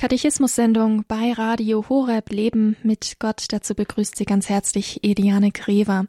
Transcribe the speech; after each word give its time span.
Katechismus-Sendung 0.00 1.04
bei 1.06 1.34
Radio 1.34 1.84
Horeb 1.90 2.30
Leben 2.30 2.74
mit 2.82 3.16
Gott. 3.18 3.44
Dazu 3.50 3.74
begrüßt 3.74 4.16
Sie 4.16 4.24
ganz 4.24 4.48
herzlich 4.48 5.04
Ediane 5.04 5.50
Grever. 5.50 6.06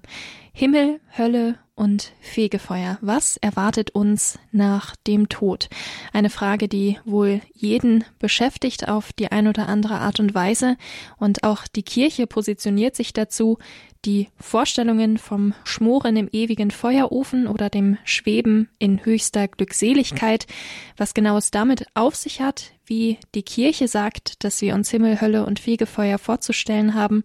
Himmel, 0.53 1.01
Hölle 1.17 1.59
und 1.81 2.13
Fegefeuer. 2.19 2.99
Was 3.01 3.37
erwartet 3.37 3.89
uns 3.89 4.37
nach 4.51 4.95
dem 5.07 5.29
Tod? 5.29 5.67
Eine 6.13 6.29
Frage, 6.29 6.67
die 6.67 6.99
wohl 7.05 7.41
jeden 7.55 8.03
beschäftigt 8.19 8.87
auf 8.87 9.13
die 9.13 9.31
ein 9.31 9.47
oder 9.47 9.67
andere 9.67 9.95
Art 9.95 10.19
und 10.19 10.35
Weise. 10.35 10.77
Und 11.17 11.43
auch 11.43 11.65
die 11.65 11.81
Kirche 11.81 12.27
positioniert 12.27 12.95
sich 12.95 13.13
dazu, 13.13 13.57
die 14.05 14.29
Vorstellungen 14.37 15.17
vom 15.17 15.55
Schmoren 15.63 16.17
im 16.17 16.29
ewigen 16.31 16.69
Feuerofen 16.69 17.47
oder 17.47 17.71
dem 17.71 17.97
Schweben 18.03 18.69
in 18.77 19.03
höchster 19.03 19.47
Glückseligkeit, 19.47 20.45
was 20.97 21.15
genau 21.15 21.37
es 21.37 21.49
damit 21.49 21.87
auf 21.95 22.15
sich 22.15 22.41
hat, 22.41 22.73
wie 22.85 23.17
die 23.33 23.43
Kirche 23.43 23.87
sagt, 23.87 24.43
dass 24.43 24.61
wir 24.61 24.75
uns 24.75 24.91
Himmel, 24.91 25.19
Hölle 25.19 25.47
und 25.47 25.59
Fegefeuer 25.59 26.19
vorzustellen 26.19 26.93
haben. 26.93 27.23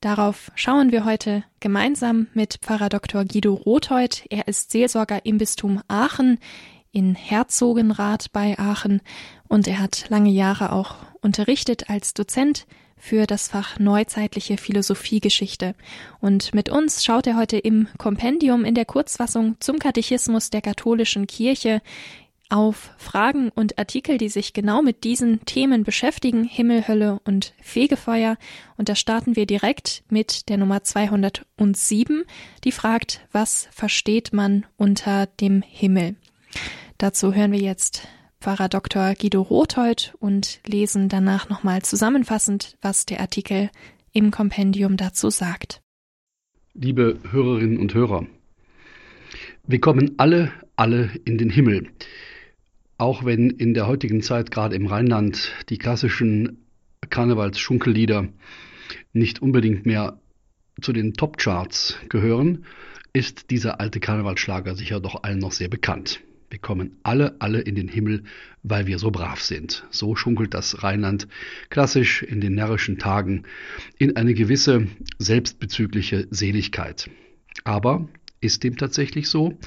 Darauf 0.00 0.52
schauen 0.54 0.92
wir 0.92 1.04
heute 1.04 1.42
gemeinsam 1.58 2.26
mit 2.34 2.58
Pfarrer 2.60 2.90
Dr. 2.90 3.24
Guido 3.24 3.54
Rothold. 3.54 4.24
Er 4.28 4.46
ist 4.46 4.70
Seelsorger 4.70 5.24
im 5.24 5.38
Bistum 5.38 5.80
Aachen 5.88 6.38
in 6.92 7.14
Herzogenrath 7.14 8.30
bei 8.32 8.58
Aachen 8.58 9.00
und 9.48 9.66
er 9.66 9.78
hat 9.78 10.06
lange 10.08 10.30
Jahre 10.30 10.72
auch 10.72 10.96
unterrichtet 11.20 11.88
als 11.88 12.14
Dozent 12.14 12.66
für 12.96 13.26
das 13.26 13.48
Fach 13.48 13.78
Neuzeitliche 13.78 14.56
Philosophiegeschichte. 14.56 15.74
Und 16.20 16.54
mit 16.54 16.68
uns 16.68 17.04
schaut 17.04 17.26
er 17.26 17.36
heute 17.36 17.58
im 17.58 17.88
Kompendium 17.98 18.64
in 18.64 18.74
der 18.74 18.84
Kurzfassung 18.84 19.56
zum 19.60 19.78
Katechismus 19.78 20.50
der 20.50 20.62
katholischen 20.62 21.26
Kirche 21.26 21.82
auf 22.48 22.90
Fragen 22.98 23.50
und 23.50 23.78
Artikel, 23.78 24.18
die 24.18 24.28
sich 24.28 24.52
genau 24.52 24.82
mit 24.82 25.04
diesen 25.04 25.44
Themen 25.44 25.84
beschäftigen, 25.84 26.44
Himmel, 26.44 26.86
Hölle 26.86 27.20
und 27.24 27.54
Fegefeuer. 27.60 28.36
Und 28.76 28.88
da 28.88 28.94
starten 28.94 29.36
wir 29.36 29.46
direkt 29.46 30.04
mit 30.08 30.48
der 30.48 30.56
Nummer 30.56 30.84
207, 30.84 32.24
die 32.64 32.72
fragt, 32.72 33.26
was 33.32 33.68
versteht 33.72 34.32
man 34.32 34.64
unter 34.76 35.26
dem 35.26 35.62
Himmel? 35.62 36.16
Dazu 36.98 37.34
hören 37.34 37.52
wir 37.52 37.60
jetzt 37.60 38.06
Pfarrer 38.40 38.68
Dr. 38.68 39.14
Guido 39.14 39.42
Rothold 39.42 40.14
und 40.20 40.60
lesen 40.66 41.08
danach 41.08 41.48
nochmal 41.48 41.82
zusammenfassend, 41.82 42.76
was 42.80 43.06
der 43.06 43.20
Artikel 43.20 43.70
im 44.12 44.30
Kompendium 44.30 44.96
dazu 44.96 45.30
sagt. 45.30 45.80
Liebe 46.74 47.18
Hörerinnen 47.30 47.78
und 47.78 47.94
Hörer, 47.94 48.26
wir 49.66 49.80
kommen 49.80 50.14
alle, 50.18 50.52
alle 50.76 51.10
in 51.24 51.38
den 51.38 51.50
Himmel. 51.50 51.88
Auch 52.98 53.24
wenn 53.24 53.50
in 53.50 53.74
der 53.74 53.86
heutigen 53.86 54.22
Zeit 54.22 54.50
gerade 54.50 54.74
im 54.74 54.86
Rheinland 54.86 55.52
die 55.68 55.78
klassischen 55.78 56.64
Karnevalsschunkellieder 57.10 58.28
nicht 59.12 59.42
unbedingt 59.42 59.84
mehr 59.84 60.18
zu 60.80 60.92
den 60.92 61.14
Top-Charts 61.14 61.98
gehören, 62.08 62.64
ist 63.12 63.50
dieser 63.50 63.80
alte 63.80 64.00
Karnevalsschlager 64.00 64.74
sicher 64.74 65.00
doch 65.00 65.22
allen 65.22 65.38
noch 65.38 65.52
sehr 65.52 65.68
bekannt. 65.68 66.20
Wir 66.48 66.58
kommen 66.58 66.96
alle, 67.02 67.36
alle 67.40 67.60
in 67.60 67.74
den 67.74 67.88
Himmel, 67.88 68.22
weil 68.62 68.86
wir 68.86 68.98
so 68.98 69.10
brav 69.10 69.42
sind. 69.42 69.84
So 69.90 70.16
schunkelt 70.16 70.54
das 70.54 70.82
Rheinland 70.82 71.28
klassisch 71.70 72.22
in 72.22 72.40
den 72.40 72.54
närrischen 72.54 72.98
Tagen 72.98 73.42
in 73.98 74.16
eine 74.16 74.32
gewisse 74.32 74.86
selbstbezügliche 75.18 76.28
Seligkeit. 76.30 77.10
Aber 77.64 78.08
ist 78.40 78.64
dem 78.64 78.76
tatsächlich 78.76 79.28
so? 79.28 79.58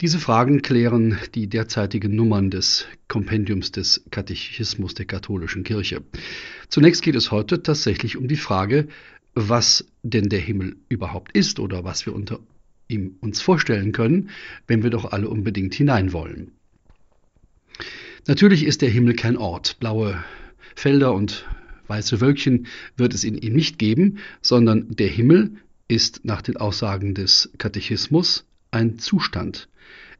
Diese 0.00 0.20
Fragen 0.20 0.62
klären 0.62 1.18
die 1.34 1.48
derzeitigen 1.48 2.14
Nummern 2.14 2.50
des 2.50 2.86
Kompendiums 3.08 3.72
des 3.72 4.04
Katechismus 4.12 4.94
der 4.94 5.06
katholischen 5.06 5.64
Kirche. 5.64 6.04
Zunächst 6.68 7.02
geht 7.02 7.16
es 7.16 7.32
heute 7.32 7.64
tatsächlich 7.64 8.16
um 8.16 8.28
die 8.28 8.36
Frage, 8.36 8.86
was 9.34 9.88
denn 10.04 10.28
der 10.28 10.38
Himmel 10.38 10.76
überhaupt 10.88 11.32
ist 11.32 11.58
oder 11.58 11.82
was 11.82 12.06
wir 12.06 12.14
unter 12.14 12.38
ihm 12.86 13.16
uns 13.20 13.40
vorstellen 13.40 13.90
können, 13.90 14.30
wenn 14.68 14.84
wir 14.84 14.90
doch 14.90 15.10
alle 15.10 15.28
unbedingt 15.28 15.74
hinein 15.74 16.12
wollen. 16.12 16.52
Natürlich 18.28 18.64
ist 18.64 18.82
der 18.82 18.90
Himmel 18.90 19.14
kein 19.14 19.36
Ort. 19.36 19.80
Blaue 19.80 20.22
Felder 20.76 21.12
und 21.12 21.44
weiße 21.88 22.20
Wölkchen 22.20 22.68
wird 22.96 23.14
es 23.14 23.24
in 23.24 23.36
ihm 23.36 23.54
nicht 23.54 23.80
geben, 23.80 24.18
sondern 24.42 24.94
der 24.94 25.08
Himmel 25.08 25.56
ist 25.88 26.24
nach 26.24 26.42
den 26.42 26.56
Aussagen 26.56 27.14
des 27.14 27.50
Katechismus 27.58 28.44
ein 28.70 28.98
Zustand. 28.98 29.68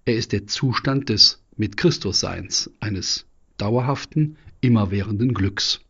Er 0.05 0.17
ist 0.17 0.33
der 0.33 0.47
Zustand 0.47 1.09
des 1.09 1.43
mit 1.57 1.77
Christus 1.77 2.21
Seins, 2.21 2.71
eines 2.81 3.27
dauerhaften, 3.57 4.37
immerwährenden 4.61 5.35
Glücks. 5.35 5.81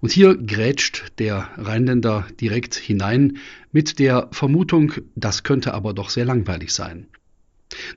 Und 0.00 0.12
hier 0.12 0.36
grätscht 0.36 1.12
der 1.18 1.50
Rheinländer 1.56 2.26
direkt 2.40 2.74
hinein 2.74 3.38
mit 3.72 3.98
der 3.98 4.28
Vermutung, 4.30 4.92
das 5.14 5.42
könnte 5.42 5.74
aber 5.74 5.94
doch 5.94 6.10
sehr 6.10 6.24
langweilig 6.24 6.72
sein. 6.72 7.08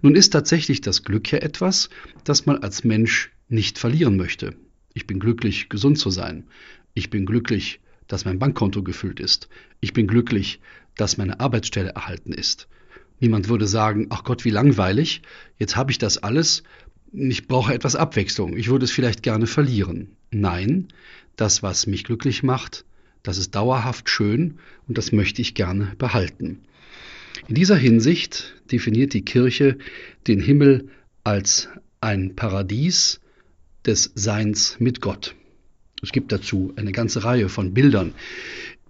Nun 0.02 0.16
ist 0.16 0.32
tatsächlich 0.32 0.82
das 0.82 1.04
Glück 1.04 1.32
ja 1.32 1.40
etwas, 1.40 1.90
das 2.24 2.46
man 2.46 2.58
als 2.58 2.84
Mensch 2.84 3.32
nicht 3.50 3.78
verlieren 3.78 4.18
möchte. 4.18 4.56
Ich 4.94 5.06
bin 5.06 5.20
glücklich, 5.20 5.70
gesund 5.70 6.00
zu 6.00 6.10
sein. 6.10 6.48
Ich 6.94 7.10
bin 7.10 7.26
glücklich, 7.26 7.80
dass 8.08 8.26
mein 8.26 8.40
Bankkonto 8.40 8.82
gefüllt 8.84 9.20
ist. 9.20 9.48
Ich 9.80 9.94
bin 9.94 10.08
glücklich, 10.08 10.60
dass 10.96 11.18
meine 11.18 11.40
Arbeitsstelle 11.40 11.90
erhalten 11.90 12.34
ist. 12.34 12.68
Niemand 13.20 13.50
würde 13.50 13.68
sagen, 13.68 14.08
ach 14.10 14.24
Gott, 14.24 14.46
wie 14.46 14.50
langweilig, 14.50 15.22
jetzt 15.58 15.76
habe 15.76 15.92
ich 15.92 15.98
das 15.98 16.18
alles, 16.18 16.64
ich 17.12 17.48
brauche 17.48 17.74
etwas 17.74 17.96
Abwechslung, 17.96 18.56
ich 18.56 18.70
würde 18.70 18.86
es 18.86 18.92
vielleicht 18.92 19.24
gerne 19.24 19.48
verlieren. 19.48 20.16
Nein, 20.32 20.88
das, 21.36 21.64
was 21.64 21.88
mich 21.88 22.04
glücklich 22.04 22.44
macht, 22.44 22.86
das 23.24 23.38
ist 23.38 23.56
dauerhaft 23.56 24.10
schön 24.10 24.60
und 24.88 24.98
das 24.98 25.12
möchte 25.12 25.42
ich 25.42 25.54
gerne 25.54 25.94
behalten. 25.98 26.60
In 27.48 27.56
dieser 27.56 27.76
Hinsicht 27.76 28.56
definiert 28.72 29.14
die 29.14 29.26
Kirche 29.26 29.78
den 30.28 30.40
Himmel 30.40 30.90
als 31.24 31.70
ein 32.02 32.36
Paradies 32.36 33.20
des 33.86 34.12
Seins 34.16 34.78
mit 34.80 35.02
Gott. 35.02 35.36
Es 36.02 36.12
gibt 36.12 36.32
dazu 36.32 36.74
eine 36.76 36.92
ganze 36.92 37.24
Reihe 37.24 37.50
von 37.50 37.74
Bildern. 37.74 38.14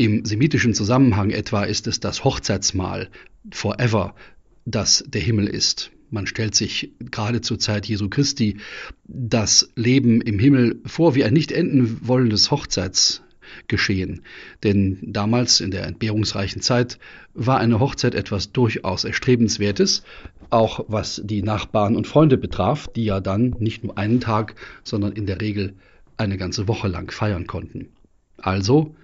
Im 0.01 0.23
semitischen 0.23 0.73
Zusammenhang 0.73 1.29
etwa 1.29 1.65
ist 1.65 1.85
es 1.85 1.99
das 1.99 2.23
Hochzeitsmahl 2.23 3.09
forever, 3.51 4.15
das 4.63 5.03
der 5.05 5.19
Himmel 5.19 5.45
ist. 5.45 5.91
Man 6.09 6.25
stellt 6.25 6.55
sich 6.55 6.93
gerade 6.99 7.41
zur 7.41 7.59
Zeit 7.59 7.85
Jesu 7.85 8.07
Christi 8.07 8.59
das 9.03 9.69
Leben 9.75 10.21
im 10.21 10.39
Himmel 10.39 10.79
vor 10.85 11.15
wie 11.15 11.25
ein 11.25 11.33
nicht 11.33 11.51
enden 11.51 11.99
wollendes 12.07 12.49
Hochzeitsgeschehen. 12.49 14.21
Denn 14.63 14.99
damals 15.01 15.59
in 15.59 15.69
der 15.69 15.85
entbehrungsreichen 15.85 16.61
Zeit 16.61 16.97
war 17.33 17.59
eine 17.59 17.81
Hochzeit 17.81 18.15
etwas 18.15 18.53
durchaus 18.53 19.03
Erstrebenswertes, 19.03 20.03
auch 20.49 20.85
was 20.87 21.21
die 21.25 21.43
Nachbarn 21.43 21.97
und 21.97 22.07
Freunde 22.07 22.37
betraf, 22.37 22.87
die 22.87 23.03
ja 23.03 23.19
dann 23.19 23.53
nicht 23.59 23.83
nur 23.83 23.97
einen 23.97 24.21
Tag, 24.21 24.55
sondern 24.85 25.11
in 25.11 25.25
der 25.25 25.41
Regel 25.41 25.73
eine 26.15 26.37
ganze 26.37 26.69
Woche 26.69 26.87
lang 26.87 27.11
feiern 27.11 27.47
konnten. 27.47 27.89
Also, 28.37 28.95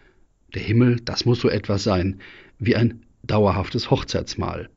der 0.55 0.63
Himmel, 0.63 0.99
das 1.03 1.25
muss 1.25 1.41
so 1.41 1.49
etwas 1.49 1.83
sein 1.83 2.19
wie 2.57 2.75
ein 2.75 3.01
dauerhaftes 3.23 3.91
Hochzeitsmahl. 3.91 4.69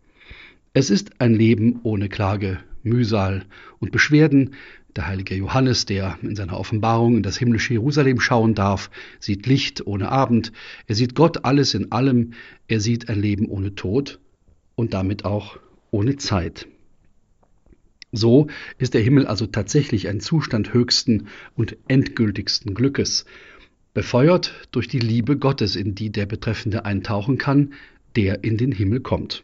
Es 0.74 0.90
ist 0.90 1.20
ein 1.20 1.34
Leben 1.34 1.80
ohne 1.82 2.08
Klage, 2.08 2.58
Mühsal 2.82 3.44
und 3.78 3.92
Beschwerden. 3.92 4.54
Der 4.96 5.06
heilige 5.06 5.34
Johannes, 5.34 5.86
der 5.86 6.18
in 6.22 6.34
seiner 6.34 6.58
Offenbarung 6.58 7.16
in 7.16 7.22
das 7.22 7.38
himmlische 7.38 7.74
Jerusalem 7.74 8.20
schauen 8.20 8.54
darf, 8.54 8.90
sieht 9.20 9.46
Licht 9.46 9.86
ohne 9.86 10.10
Abend, 10.10 10.52
er 10.86 10.94
sieht 10.94 11.14
Gott 11.14 11.44
alles 11.44 11.74
in 11.74 11.92
allem, 11.92 12.32
er 12.66 12.80
sieht 12.80 13.08
ein 13.08 13.20
Leben 13.20 13.46
ohne 13.46 13.74
Tod 13.74 14.18
und 14.74 14.94
damit 14.94 15.24
auch 15.24 15.58
ohne 15.90 16.16
Zeit. 16.16 16.66
So 18.10 18.48
ist 18.78 18.94
der 18.94 19.02
Himmel 19.02 19.26
also 19.26 19.46
tatsächlich 19.46 20.08
ein 20.08 20.20
Zustand 20.20 20.72
höchsten 20.72 21.28
und 21.54 21.76
endgültigsten 21.88 22.74
Glückes, 22.74 23.26
befeuert 23.98 24.54
durch 24.70 24.86
die 24.86 25.00
Liebe 25.00 25.36
Gottes, 25.38 25.74
in 25.74 25.96
die 25.96 26.10
der 26.10 26.24
Betreffende 26.24 26.84
eintauchen 26.84 27.36
kann, 27.36 27.72
der 28.14 28.44
in 28.44 28.56
den 28.56 28.70
Himmel 28.70 29.00
kommt. 29.00 29.42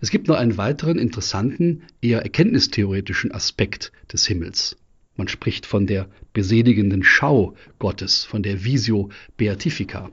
Es 0.00 0.10
gibt 0.10 0.26
noch 0.26 0.34
einen 0.34 0.56
weiteren 0.56 0.98
interessanten, 0.98 1.82
eher 2.00 2.22
erkenntnistheoretischen 2.22 3.30
Aspekt 3.30 3.92
des 4.12 4.26
Himmels. 4.26 4.76
Man 5.14 5.28
spricht 5.28 5.64
von 5.64 5.86
der 5.86 6.08
beseligenden 6.32 7.04
Schau 7.04 7.54
Gottes, 7.78 8.24
von 8.24 8.42
der 8.42 8.64
Visio 8.64 9.10
Beatifica. 9.36 10.10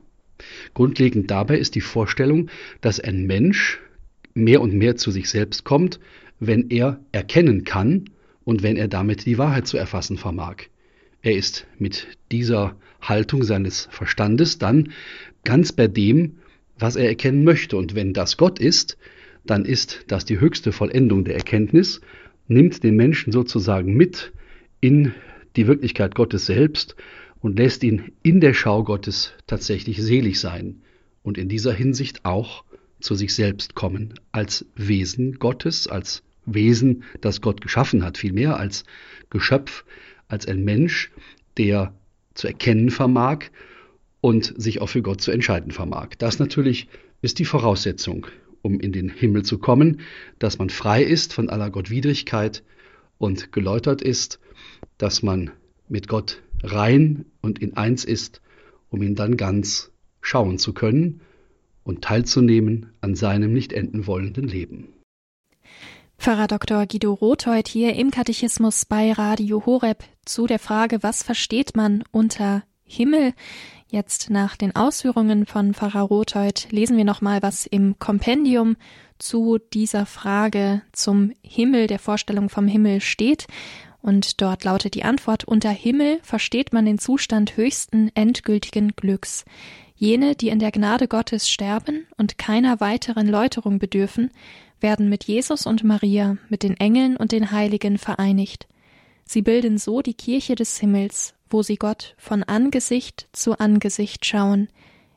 Grundlegend 0.75 1.31
dabei 1.31 1.57
ist 1.57 1.73
die 1.73 1.81
Vorstellung, 1.81 2.51
dass 2.81 2.99
ein 2.99 3.25
Mensch 3.25 3.79
mehr 4.35 4.61
und 4.61 4.75
mehr 4.75 4.95
zu 4.95 5.09
sich 5.09 5.27
selbst 5.27 5.63
kommt, 5.63 5.99
wenn 6.39 6.69
er 6.69 6.99
erkennen 7.11 7.63
kann 7.63 8.11
und 8.43 8.61
wenn 8.61 8.77
er 8.77 8.89
damit 8.89 9.25
die 9.25 9.39
Wahrheit 9.39 9.65
zu 9.65 9.75
erfassen 9.75 10.17
vermag. 10.17 10.67
Er 11.21 11.35
ist 11.35 11.67
mit 11.77 12.07
dieser 12.31 12.75
Haltung 13.01 13.43
seines 13.43 13.87
Verstandes 13.91 14.57
dann 14.57 14.91
ganz 15.43 15.71
bei 15.71 15.87
dem, 15.87 16.37
was 16.77 16.95
er 16.95 17.07
erkennen 17.07 17.43
möchte. 17.43 17.77
Und 17.77 17.95
wenn 17.95 18.13
das 18.13 18.37
Gott 18.37 18.59
ist, 18.59 18.97
dann 19.45 19.65
ist 19.65 20.05
das 20.07 20.25
die 20.25 20.39
höchste 20.39 20.71
Vollendung 20.71 21.25
der 21.25 21.35
Erkenntnis, 21.35 22.01
nimmt 22.47 22.83
den 22.83 22.95
Menschen 22.95 23.31
sozusagen 23.31 23.93
mit 23.93 24.31
in 24.81 25.13
die 25.55 25.67
Wirklichkeit 25.67 26.15
Gottes 26.15 26.45
selbst 26.45 26.95
und 27.41 27.57
lässt 27.57 27.83
ihn 27.83 28.11
in 28.23 28.39
der 28.39 28.53
Schau 28.53 28.83
Gottes 28.83 29.33
tatsächlich 29.47 30.01
selig 30.01 30.39
sein 30.39 30.81
und 31.23 31.37
in 31.37 31.49
dieser 31.49 31.73
Hinsicht 31.73 32.25
auch 32.25 32.63
zu 32.99 33.15
sich 33.15 33.33
selbst 33.33 33.75
kommen, 33.75 34.13
als 34.31 34.65
Wesen 34.75 35.39
Gottes, 35.39 35.87
als 35.87 36.23
Wesen, 36.53 37.03
das 37.21 37.41
Gott 37.41 37.61
geschaffen 37.61 38.03
hat, 38.03 38.17
vielmehr 38.17 38.57
als 38.57 38.83
Geschöpf, 39.29 39.85
als 40.27 40.47
ein 40.47 40.63
Mensch, 40.63 41.11
der 41.57 41.93
zu 42.33 42.47
erkennen 42.47 42.89
vermag 42.89 43.45
und 44.21 44.53
sich 44.57 44.81
auch 44.81 44.87
für 44.87 45.01
Gott 45.01 45.21
zu 45.21 45.31
entscheiden 45.31 45.71
vermag. 45.71 46.09
Das 46.17 46.39
natürlich 46.39 46.87
ist 47.21 47.39
die 47.39 47.45
Voraussetzung, 47.45 48.27
um 48.61 48.79
in 48.79 48.91
den 48.91 49.09
Himmel 49.09 49.43
zu 49.43 49.57
kommen, 49.57 50.01
dass 50.39 50.57
man 50.57 50.69
frei 50.69 51.03
ist 51.03 51.33
von 51.33 51.49
aller 51.49 51.69
Gottwidrigkeit 51.69 52.63
und 53.17 53.51
geläutert 53.51 54.01
ist, 54.01 54.39
dass 54.97 55.23
man 55.23 55.51
mit 55.87 56.07
Gott 56.07 56.41
rein 56.63 57.25
und 57.41 57.59
in 57.59 57.77
eins 57.77 58.03
ist, 58.05 58.41
um 58.89 59.01
ihn 59.01 59.15
dann 59.15 59.37
ganz 59.37 59.91
schauen 60.21 60.57
zu 60.57 60.73
können 60.73 61.21
und 61.83 62.03
teilzunehmen 62.03 62.87
an 63.01 63.15
seinem 63.15 63.53
nicht 63.53 63.73
enden 63.73 64.07
wollenden 64.07 64.47
Leben. 64.47 64.89
Pfarrer 66.19 66.47
Dr. 66.47 66.85
Guido 66.85 67.13
Rothold 67.13 67.69
hier 67.69 67.95
im 67.95 68.11
Katechismus 68.11 68.83
bei 68.83 69.13
Radio 69.13 69.65
Horeb 69.65 70.03
zu 70.25 70.47
der 70.47 70.59
Frage, 70.59 71.01
was 71.01 71.23
versteht 71.23 71.77
man 71.77 72.03
unter 72.11 72.63
Himmel? 72.83 73.33
Jetzt 73.87 74.29
nach 74.29 74.57
den 74.57 74.75
Ausführungen 74.75 75.45
von 75.45 75.73
Pfarrer 75.73 76.01
Rothold 76.01 76.67
lesen 76.71 76.97
wir 76.97 77.05
nochmal, 77.05 77.41
was 77.41 77.65
im 77.65 77.99
Kompendium 77.99 78.75
zu 79.17 79.59
dieser 79.71 80.05
Frage 80.05 80.81
zum 80.91 81.31
Himmel, 81.41 81.87
der 81.87 81.99
Vorstellung 81.99 82.49
vom 82.49 82.67
Himmel 82.67 82.99
steht. 82.99 83.47
Und 84.01 84.41
dort 84.41 84.65
lautet 84.65 84.95
die 84.95 85.05
Antwort, 85.05 85.45
unter 85.45 85.69
Himmel 85.69 86.19
versteht 86.21 86.73
man 86.73 86.83
den 86.83 86.99
Zustand 86.99 87.55
höchsten 87.55 88.11
endgültigen 88.13 88.89
Glücks. 88.89 89.45
Jene, 89.95 90.35
die 90.35 90.49
in 90.49 90.59
der 90.59 90.71
Gnade 90.71 91.07
Gottes 91.07 91.49
sterben 91.49 92.07
und 92.17 92.37
keiner 92.37 92.81
weiteren 92.81 93.27
Läuterung 93.27 93.79
bedürfen, 93.79 94.31
werden 94.81 95.09
mit 95.09 95.23
Jesus 95.25 95.65
und 95.65 95.83
Maria, 95.83 96.37
mit 96.49 96.63
den 96.63 96.77
Engeln 96.77 97.17
und 97.17 97.31
den 97.31 97.51
Heiligen 97.51 97.97
vereinigt. 97.97 98.67
Sie 99.25 99.41
bilden 99.41 99.77
so 99.77 100.01
die 100.01 100.13
Kirche 100.13 100.55
des 100.55 100.77
Himmels, 100.77 101.35
wo 101.49 101.63
sie 101.63 101.77
Gott 101.77 102.15
von 102.17 102.43
Angesicht 102.43 103.27
zu 103.31 103.59
Angesicht 103.59 104.25
schauen, 104.25 104.69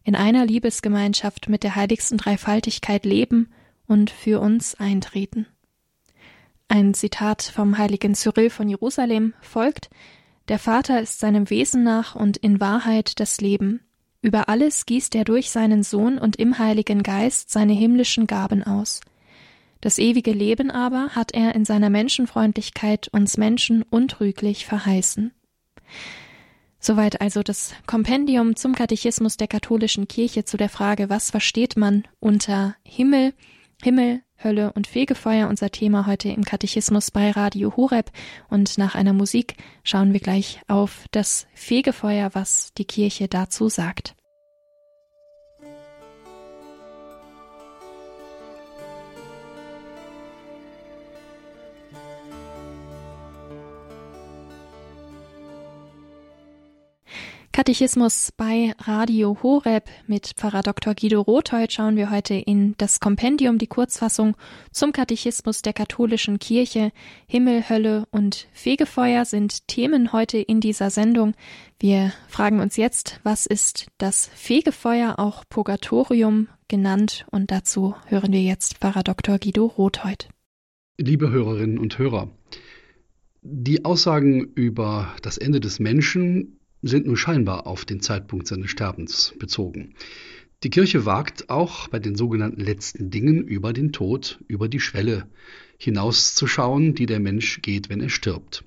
in 0.05 0.15
einer 0.15 0.45
Liebesgemeinschaft 0.45 1.49
mit 1.49 1.63
der 1.63 1.77
heiligsten 1.77 2.19
Dreifaltigkeit 2.19 3.05
leben 3.05 3.51
und 3.87 4.11
für 4.11 4.41
uns 4.41 4.75
eintreten. 4.75 5.47
Ein 6.69 6.95
Zitat 6.95 7.43
vom 7.43 7.77
heiligen 7.77 8.15
Cyril 8.15 8.51
von 8.51 8.69
Jerusalem 8.69 9.35
folgt 9.43 9.91
Der 10.49 10.59
Vater 10.59 11.03
ist 11.03 11.21
seinem 11.21 11.51
Wesen 11.51 11.83
nach 11.83 12.15
und 12.15 12.39
in 12.39 12.61
Wahrheit 12.61 13.21
das 13.21 13.41
Leben. 13.41 13.81
Über 14.23 14.49
alles 14.49 14.87
gießt 14.87 15.15
er 15.15 15.25
durch 15.25 15.51
seinen 15.51 15.83
Sohn 15.83 16.17
und 16.17 16.37
im 16.37 16.59
Heiligen 16.59 17.03
Geist 17.03 17.51
seine 17.51 17.75
himmlischen 17.75 18.27
Gaben 18.27 18.63
aus. 18.63 19.01
Das 19.83 19.99
ewige 19.99 20.33
Leben 20.33 20.71
aber 20.71 21.11
hat 21.11 21.33
er 21.33 21.57
in 21.57 21.65
seiner 21.65 21.91
Menschenfreundlichkeit 21.91 23.09
uns 23.09 23.37
Menschen 23.37 23.83
untrüglich 23.83 24.65
verheißen. 24.65 25.33
Soweit 26.79 27.21
also 27.21 27.43
das 27.43 27.75
Kompendium 27.87 28.55
zum 28.55 28.77
Katechismus 28.77 29.37
der 29.37 29.49
katholischen 29.49 30.07
Kirche 30.07 30.45
zu 30.45 30.57
der 30.57 30.69
Frage, 30.69 31.11
was 31.11 31.31
versteht 31.31 31.77
man 31.77 32.05
unter 32.21 32.77
Himmel, 32.85 33.35
Himmel, 33.83 34.23
Hölle 34.43 34.73
und 34.73 34.87
Fegefeuer, 34.87 35.49
unser 35.49 35.71
Thema 35.71 36.07
heute 36.07 36.29
im 36.29 36.45
Katechismus 36.45 37.11
bei 37.11 37.33
Radio 37.33 37.77
Horeb. 37.77 38.13
Und 38.49 38.79
nach 38.79 38.95
einer 38.95 39.13
Musik 39.13 39.57
schauen 39.83 40.13
wir 40.13 40.21
gleich 40.21 40.61
auf 40.69 41.07
das 41.11 41.49
Fegefeuer, 41.55 42.31
was 42.35 42.73
die 42.75 42.85
Kirche 42.85 43.27
dazu 43.27 43.69
sagt. 43.69 44.15
Katechismus 57.53 58.33
bei 58.35 58.73
Radio 58.79 59.37
Horeb 59.43 59.91
mit 60.07 60.33
Pfarrer 60.37 60.63
Dr. 60.63 60.95
Guido 60.95 61.21
Rothold 61.21 61.71
schauen 61.71 61.97
wir 61.97 62.11
heute 62.11 62.33
in 62.33 62.75
das 62.79 62.99
Kompendium, 62.99 63.59
die 63.59 63.67
Kurzfassung 63.67 64.37
zum 64.71 64.93
Katechismus 64.93 65.61
der 65.61 65.75
katholischen 65.75 66.39
Kirche. 66.39 66.93
Himmel, 67.27 67.69
Hölle 67.69 68.07
und 68.11 68.49
Fegefeuer 68.55 69.27
sind 69.27 69.69
Themen 69.69 70.15
heute 70.15 70.39
in 70.39 70.63
dieser 70.63 70.89
Sendung. 70.89 71.35
Wir 71.79 72.15
fragen 72.27 72.59
uns 72.59 72.79
jetzt, 72.79 73.21
was 73.23 73.45
ist 73.45 73.89
das 73.99 74.31
Fegefeuer, 74.35 75.19
auch 75.19 75.45
Purgatorium 75.47 76.49
genannt? 76.69 77.27
Und 77.31 77.51
dazu 77.51 77.95
hören 78.07 78.33
wir 78.33 78.43
jetzt 78.43 78.79
Pfarrer 78.79 79.03
Dr. 79.03 79.39
Guido 79.39 79.67
Rothold. 79.67 80.31
Liebe 80.97 81.29
Hörerinnen 81.29 81.79
und 81.79 81.99
Hörer, 81.99 82.31
die 83.43 83.85
Aussagen 83.85 84.41
über 84.55 85.15
das 85.21 85.37
Ende 85.37 85.61
des 85.61 85.81
Menschen 85.81 86.59
sind 86.83 87.07
nur 87.07 87.17
scheinbar 87.17 87.67
auf 87.67 87.85
den 87.85 88.01
Zeitpunkt 88.01 88.47
seines 88.47 88.71
Sterbens 88.71 89.35
bezogen. 89.39 89.95
Die 90.63 90.71
Kirche 90.71 91.07
wagt 91.07 91.51
auch 91.51 91.89
bei 91.89 91.99
den 91.99 92.15
sogenannten 92.15 92.61
letzten 92.61 93.11
Dingen 93.11 93.43
über 93.43 93.73
den 93.73 93.93
Tod, 93.93 94.39
über 94.47 94.69
die 94.69 94.81
Schwelle 94.81 95.27
hinauszuschauen, 95.79 96.95
die 96.95 97.07
der 97.07 97.19
Mensch 97.19 97.63
geht, 97.63 97.89
wenn 97.89 98.01
er 98.01 98.11
stirbt. 98.11 98.65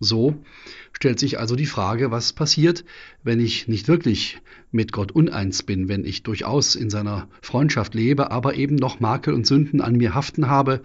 So 0.00 0.44
stellt 0.92 1.18
sich 1.18 1.38
also 1.38 1.56
die 1.56 1.66
Frage, 1.66 2.10
was 2.10 2.32
passiert, 2.32 2.84
wenn 3.22 3.40
ich 3.40 3.66
nicht 3.66 3.88
wirklich 3.88 4.38
mit 4.70 4.92
Gott 4.92 5.12
uneins 5.12 5.62
bin, 5.62 5.88
wenn 5.88 6.04
ich 6.04 6.22
durchaus 6.22 6.74
in 6.74 6.90
seiner 6.90 7.28
Freundschaft 7.42 7.94
lebe, 7.94 8.30
aber 8.30 8.54
eben 8.54 8.76
noch 8.76 9.00
Makel 9.00 9.34
und 9.34 9.46
Sünden 9.46 9.80
an 9.80 9.96
mir 9.96 10.14
haften 10.14 10.48
habe, 10.48 10.82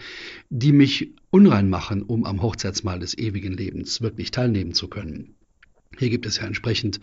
die 0.49 0.71
mich 0.71 1.11
unrein 1.29 1.69
machen, 1.69 2.01
um 2.01 2.25
am 2.25 2.41
Hochzeitsmahl 2.41 2.99
des 2.99 3.17
ewigen 3.17 3.53
Lebens 3.53 4.01
wirklich 4.01 4.31
teilnehmen 4.31 4.73
zu 4.73 4.87
können. 4.87 5.35
Hier 5.97 6.09
gibt 6.09 6.25
es 6.25 6.37
ja 6.37 6.45
entsprechend 6.45 6.99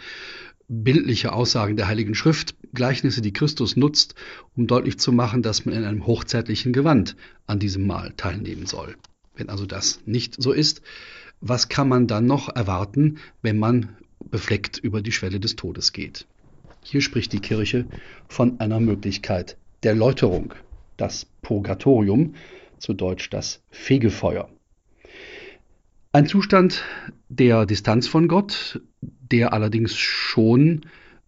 bildliche 0.69 1.33
Aussagen 1.33 1.77
der 1.77 1.89
Heiligen 1.89 2.15
Schrift, 2.15 2.55
Gleichnisse, 2.73 3.23
die 3.23 3.33
Christus 3.33 3.77
nutzt, 3.77 4.15
um 4.57 4.67
deutlich 4.67 4.99
zu 4.99 5.13
machen, 5.13 5.43
dass 5.43 5.65
man 5.65 5.75
in 5.75 5.85
einem 5.85 6.07
hochzeitlichen 6.07 6.73
Gewand 6.73 7.17
an 7.47 7.59
diesem 7.59 7.87
Mahl 7.87 8.13
teilnehmen 8.17 8.67
soll. 8.67 8.97
Wenn 9.35 9.49
also 9.49 9.67
das 9.67 10.01
nicht 10.07 10.41
so 10.41 10.53
ist, 10.53 10.83
was 11.41 11.69
kann 11.69 11.89
man 11.89 12.07
dann 12.07 12.27
noch 12.27 12.55
erwarten, 12.55 13.19
wenn 13.43 13.59
man 13.59 13.97
befleckt 14.31 14.79
über 14.79 15.03
die 15.03 15.13
Schwelle 15.13 15.41
des 15.41 15.57
Todes 15.57 15.93
geht? 15.93 16.27
Hier 16.85 17.01
spricht 17.01 17.33
die 17.33 17.41
Kirche 17.41 17.87
von 18.29 18.61
einer 18.61 18.81
Möglichkeit 18.81 19.57
der 19.83 19.95
Läuterung, 19.95 20.55
das 20.97 21.27
Purgatorium, 21.43 22.35
zu 22.79 22.95
Deutsch 22.95 23.29
das 23.31 23.63
Fegefeuer. 23.71 24.49
Ein 26.13 26.27
Zustand 26.27 26.83
der 27.29 27.67
Distanz 27.67 28.09
von 28.09 28.27
Gott, 28.27 28.81
der 29.01 29.53
allerdings 29.53 29.97
schon 29.97 30.81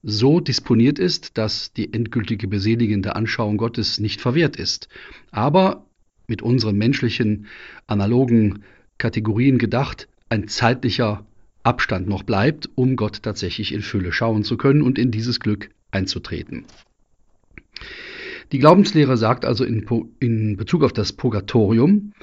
so 0.03 0.41
disponiert 0.41 0.99
ist, 0.99 1.39
dass 1.39 1.73
die 1.73 1.93
endgültige 1.93 2.49
beseligende 2.49 3.15
Anschauung 3.15 3.59
Gottes 3.59 4.01
nicht 4.01 4.21
verwehrt 4.21 4.57
ist, 4.57 4.89
aber 5.31 5.87
mit 6.27 6.43
unseren 6.43 6.77
menschlichen 6.79 7.47
analogen 7.87 8.65
Kategorien 8.99 9.59
gedacht, 9.59 10.09
ein 10.29 10.49
zeitlicher 10.49 11.25
Abstand 11.63 12.09
noch 12.09 12.25
bleibt, 12.25 12.69
um 12.75 12.97
Gott 12.97 13.23
tatsächlich 13.23 13.73
in 13.73 13.83
Fülle 13.83 14.11
schauen 14.11 14.43
zu 14.43 14.57
können 14.57 14.83
und 14.83 14.99
in 14.99 15.13
dieses 15.13 15.39
Glück 15.39 15.71
einzutreten. 15.93 16.65
Die 18.51 18.59
Glaubenslehre 18.59 19.17
sagt 19.17 19.45
also 19.45 19.63
in, 19.63 19.87
in 20.19 20.57
Bezug 20.57 20.83
auf 20.83 20.93
das 20.93 21.13
Purgatorium, 21.13 22.15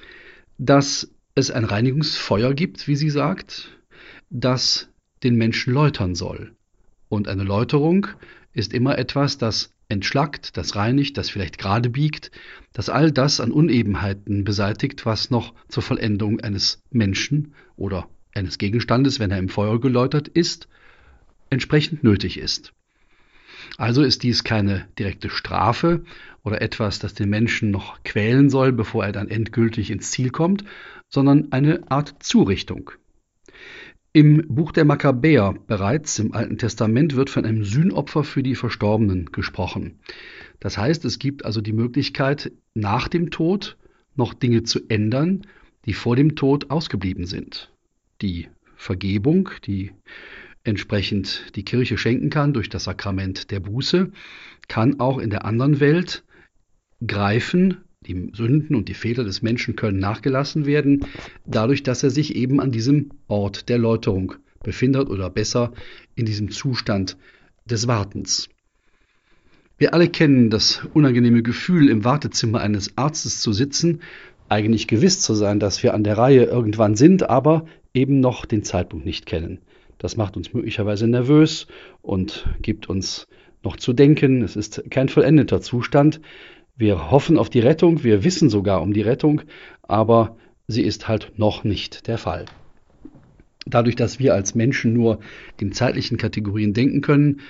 dass 0.57 1.09
es 1.39 1.51
ein 1.51 1.65
Reinigungsfeuer 1.65 2.53
gibt, 2.53 2.87
wie 2.87 2.95
sie 2.95 3.09
sagt, 3.09 3.69
das 4.29 4.89
den 5.23 5.35
Menschen 5.35 5.73
läutern 5.73 6.15
soll. 6.15 6.55
Und 7.09 7.27
eine 7.27 7.43
Läuterung 7.43 8.07
ist 8.53 8.73
immer 8.73 8.97
etwas, 8.97 9.37
das 9.37 9.73
entschlackt, 9.89 10.55
das 10.55 10.75
reinigt, 10.75 11.17
das 11.17 11.29
vielleicht 11.29 11.57
gerade 11.57 11.89
biegt, 11.89 12.31
das 12.73 12.89
all 12.89 13.11
das 13.11 13.39
an 13.39 13.51
Unebenheiten 13.51 14.43
beseitigt, 14.43 15.05
was 15.05 15.31
noch 15.31 15.53
zur 15.67 15.81
Vollendung 15.81 16.39
eines 16.41 16.83
Menschen 16.91 17.55
oder 17.75 18.07
eines 18.33 18.59
Gegenstandes, 18.59 19.19
wenn 19.19 19.31
er 19.31 19.39
im 19.39 19.49
Feuer 19.49 19.81
geläutert 19.81 20.27
ist, 20.27 20.67
entsprechend 21.49 22.03
nötig 22.03 22.37
ist. 22.37 22.73
Also 23.77 24.03
ist 24.03 24.23
dies 24.23 24.43
keine 24.43 24.87
direkte 24.97 25.29
Strafe 25.29 26.03
oder 26.43 26.61
etwas, 26.61 26.99
das 26.99 27.13
den 27.13 27.29
Menschen 27.29 27.71
noch 27.71 28.03
quälen 28.03 28.49
soll, 28.49 28.71
bevor 28.71 29.05
er 29.05 29.11
dann 29.11 29.29
endgültig 29.29 29.91
ins 29.91 30.11
Ziel 30.11 30.29
kommt, 30.29 30.63
sondern 31.07 31.51
eine 31.51 31.89
Art 31.91 32.21
Zurichtung. 32.21 32.91
Im 34.11 34.43
Buch 34.47 34.71
der 34.71 34.85
Makkabäer 34.85 35.53
bereits 35.67 36.17
im 36.17 36.33
Alten 36.33 36.57
Testament 36.57 37.15
wird 37.15 37.29
von 37.29 37.45
einem 37.45 37.63
Sühnopfer 37.63 38.23
für 38.23 38.41
die 38.41 38.55
Verstorbenen 38.55 39.27
gesprochen. 39.31 39.99
Das 40.59 40.77
heißt, 40.77 41.05
es 41.05 41.19
gibt 41.19 41.45
also 41.45 41.61
die 41.61 41.73
Möglichkeit, 41.73 42.51
nach 42.73 43.07
dem 43.07 43.29
Tod 43.29 43.77
noch 44.15 44.33
Dinge 44.33 44.63
zu 44.63 44.79
ändern, 44.89 45.43
die 45.85 45.93
vor 45.93 46.15
dem 46.15 46.35
Tod 46.35 46.71
ausgeblieben 46.71 47.27
sind. 47.27 47.71
Die 48.21 48.47
Vergebung, 48.75 49.49
die 49.65 49.91
entsprechend 50.63 51.51
die 51.55 51.63
Kirche 51.63 51.97
schenken 51.97 52.29
kann 52.29 52.53
durch 52.53 52.69
das 52.69 52.85
Sakrament 52.85 53.51
der 53.51 53.59
Buße, 53.59 54.11
kann 54.67 54.99
auch 54.99 55.17
in 55.17 55.29
der 55.29 55.45
anderen 55.45 55.79
Welt 55.79 56.23
greifen. 57.05 57.77
Die 58.01 58.31
Sünden 58.33 58.75
und 58.75 58.87
die 58.87 58.93
Fehler 58.93 59.25
des 59.25 59.41
Menschen 59.41 59.75
können 59.75 59.99
nachgelassen 59.99 60.65
werden, 60.65 61.05
dadurch, 61.45 61.83
dass 61.83 62.01
er 62.01 62.09
sich 62.09 62.35
eben 62.35 62.61
an 62.61 62.71
diesem 62.71 63.11
Ort 63.27 63.67
der 63.67 63.77
Läuterung 63.77 64.35
befindet 64.63 65.09
oder 65.09 65.29
besser 65.29 65.73
in 66.15 66.25
diesem 66.25 66.49
Zustand 66.49 67.17
des 67.65 67.87
Wartens. 67.87 68.49
Wir 69.77 69.93
alle 69.93 70.09
kennen 70.09 70.49
das 70.49 70.85
unangenehme 70.93 71.43
Gefühl, 71.43 71.89
im 71.89 72.03
Wartezimmer 72.03 72.59
eines 72.59 72.97
Arztes 72.97 73.41
zu 73.41 73.53
sitzen, 73.53 74.01
eigentlich 74.49 74.87
gewiss 74.87 75.21
zu 75.21 75.33
sein, 75.33 75.59
dass 75.59 75.83
wir 75.83 75.93
an 75.93 76.03
der 76.03 76.17
Reihe 76.17 76.43
irgendwann 76.43 76.95
sind, 76.95 77.29
aber 77.29 77.65
eben 77.93 78.19
noch 78.19 78.45
den 78.45 78.63
Zeitpunkt 78.63 79.05
nicht 79.05 79.25
kennen. 79.25 79.59
Das 79.99 80.17
macht 80.17 80.37
uns 80.37 80.53
möglicherweise 80.53 81.07
nervös 81.07 81.67
und 82.01 82.47
gibt 82.61 82.89
uns 82.89 83.27
noch 83.63 83.75
zu 83.75 83.93
denken. 83.93 84.41
Es 84.41 84.55
ist 84.55 84.83
kein 84.89 85.09
vollendeter 85.09 85.61
Zustand. 85.61 86.21
Wir 86.75 87.11
hoffen 87.11 87.37
auf 87.37 87.49
die 87.49 87.59
Rettung, 87.59 88.03
wir 88.03 88.23
wissen 88.23 88.49
sogar 88.49 88.81
um 88.81 88.93
die 88.93 89.01
Rettung, 89.01 89.41
aber 89.83 90.37
sie 90.67 90.83
ist 90.83 91.09
halt 91.09 91.33
noch 91.35 91.65
nicht 91.65 92.07
der 92.07 92.17
Fall. 92.17 92.45
Dadurch, 93.65 93.97
dass 93.97 94.19
wir 94.19 94.33
als 94.33 94.55
Menschen 94.55 94.93
nur 94.93 95.19
in 95.59 95.73
zeitlichen 95.73 96.17
Kategorien 96.17 96.73
denken 96.73 97.01
können, 97.01 97.41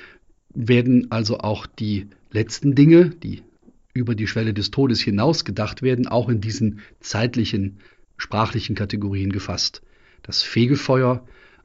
werden 0.54 1.12
also 1.12 1.38
auch 1.38 1.68
die 1.68 2.08
letzten 2.32 2.74
Dinge, 2.74 3.12
die 3.12 3.44
über 3.94 4.16
die 4.16 4.26
Schwelle 4.26 4.56
des 4.56 4.72
Todes 4.72 5.02
hinaus 5.02 5.46
gedacht 5.46 5.84
werden, 5.84 6.08
auch 6.08 6.30
in 6.30 6.42
diesen 6.42 6.80
zeitlichen, 7.00 7.78
sprachlichen 8.18 8.76
Kategorien 8.76 9.32
gefasst. 9.32 9.84
Das 10.24 10.42
Fegefeuer 10.42 11.24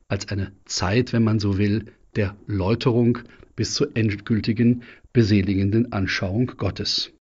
als 0.08 0.28
eine 0.28 0.52
Zeit, 0.64 1.12
wenn 1.12 1.25
man 1.25 1.40
so 1.40 1.58
will, 1.58 1.87
der 2.16 2.37
Läuterung 2.46 3.18
bis 3.56 3.75
zur 3.75 3.96
endgültigen, 3.96 4.82
beseligenden 5.12 5.92
Anschauung 5.92 6.52
Gottes. 6.56 7.12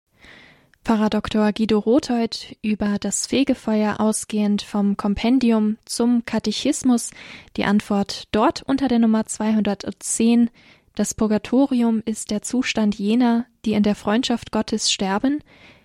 Pfarrer 0.84 1.10
Dr. 1.10 1.52
Guido 1.52 1.78
Rothold 1.78 2.56
über 2.60 2.98
das 2.98 3.28
Fegefeuer 3.28 4.00
ausgehend 4.00 4.62
vom 4.62 4.96
Kompendium 4.96 5.76
zum 5.84 6.24
Katechismus. 6.24 7.10
Die 7.56 7.64
Antwort 7.64 8.24
dort 8.32 8.62
unter 8.62 8.88
der 8.88 8.98
Nummer 8.98 9.24
210. 9.24 10.50
Das 10.96 11.14
Purgatorium 11.14 12.02
ist 12.04 12.32
der 12.32 12.42
Zustand 12.42 12.96
jener, 12.96 13.46
die 13.64 13.74
in 13.74 13.84
der 13.84 13.94
Freundschaft 13.94 14.50
Gottes 14.50 14.90
sterben, 14.90 15.38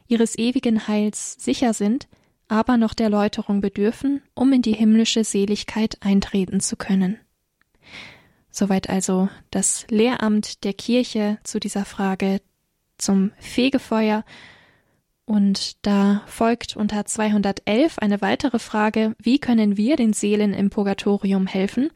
ihres 0.07 0.35
ewigen 0.37 0.87
Heils 0.87 1.35
sicher 1.39 1.73
sind, 1.73 2.07
aber 2.47 2.77
noch 2.77 2.93
der 2.93 3.09
Läuterung 3.09 3.61
bedürfen, 3.61 4.21
um 4.33 4.53
in 4.53 4.61
die 4.61 4.73
himmlische 4.73 5.23
Seligkeit 5.23 5.97
eintreten 6.01 6.59
zu 6.59 6.75
können. 6.75 7.19
Soweit 8.51 8.89
also 8.89 9.29
das 9.51 9.85
Lehramt 9.89 10.63
der 10.63 10.73
Kirche 10.73 11.37
zu 11.43 11.59
dieser 11.59 11.85
Frage 11.85 12.41
zum 12.97 13.31
Fegefeuer 13.37 14.23
und 15.27 15.85
da 15.85 16.23
folgt 16.25 16.77
unter 16.77 17.03
211 17.03 17.99
eine 17.99 18.21
weitere 18.21 18.59
Frage, 18.59 19.13
wie 19.19 19.39
können 19.39 19.75
wir 19.75 19.97
den 19.97 20.13
Seelen 20.13 20.53
im 20.53 20.69
Purgatorium 20.69 21.47
helfen? 21.47 21.89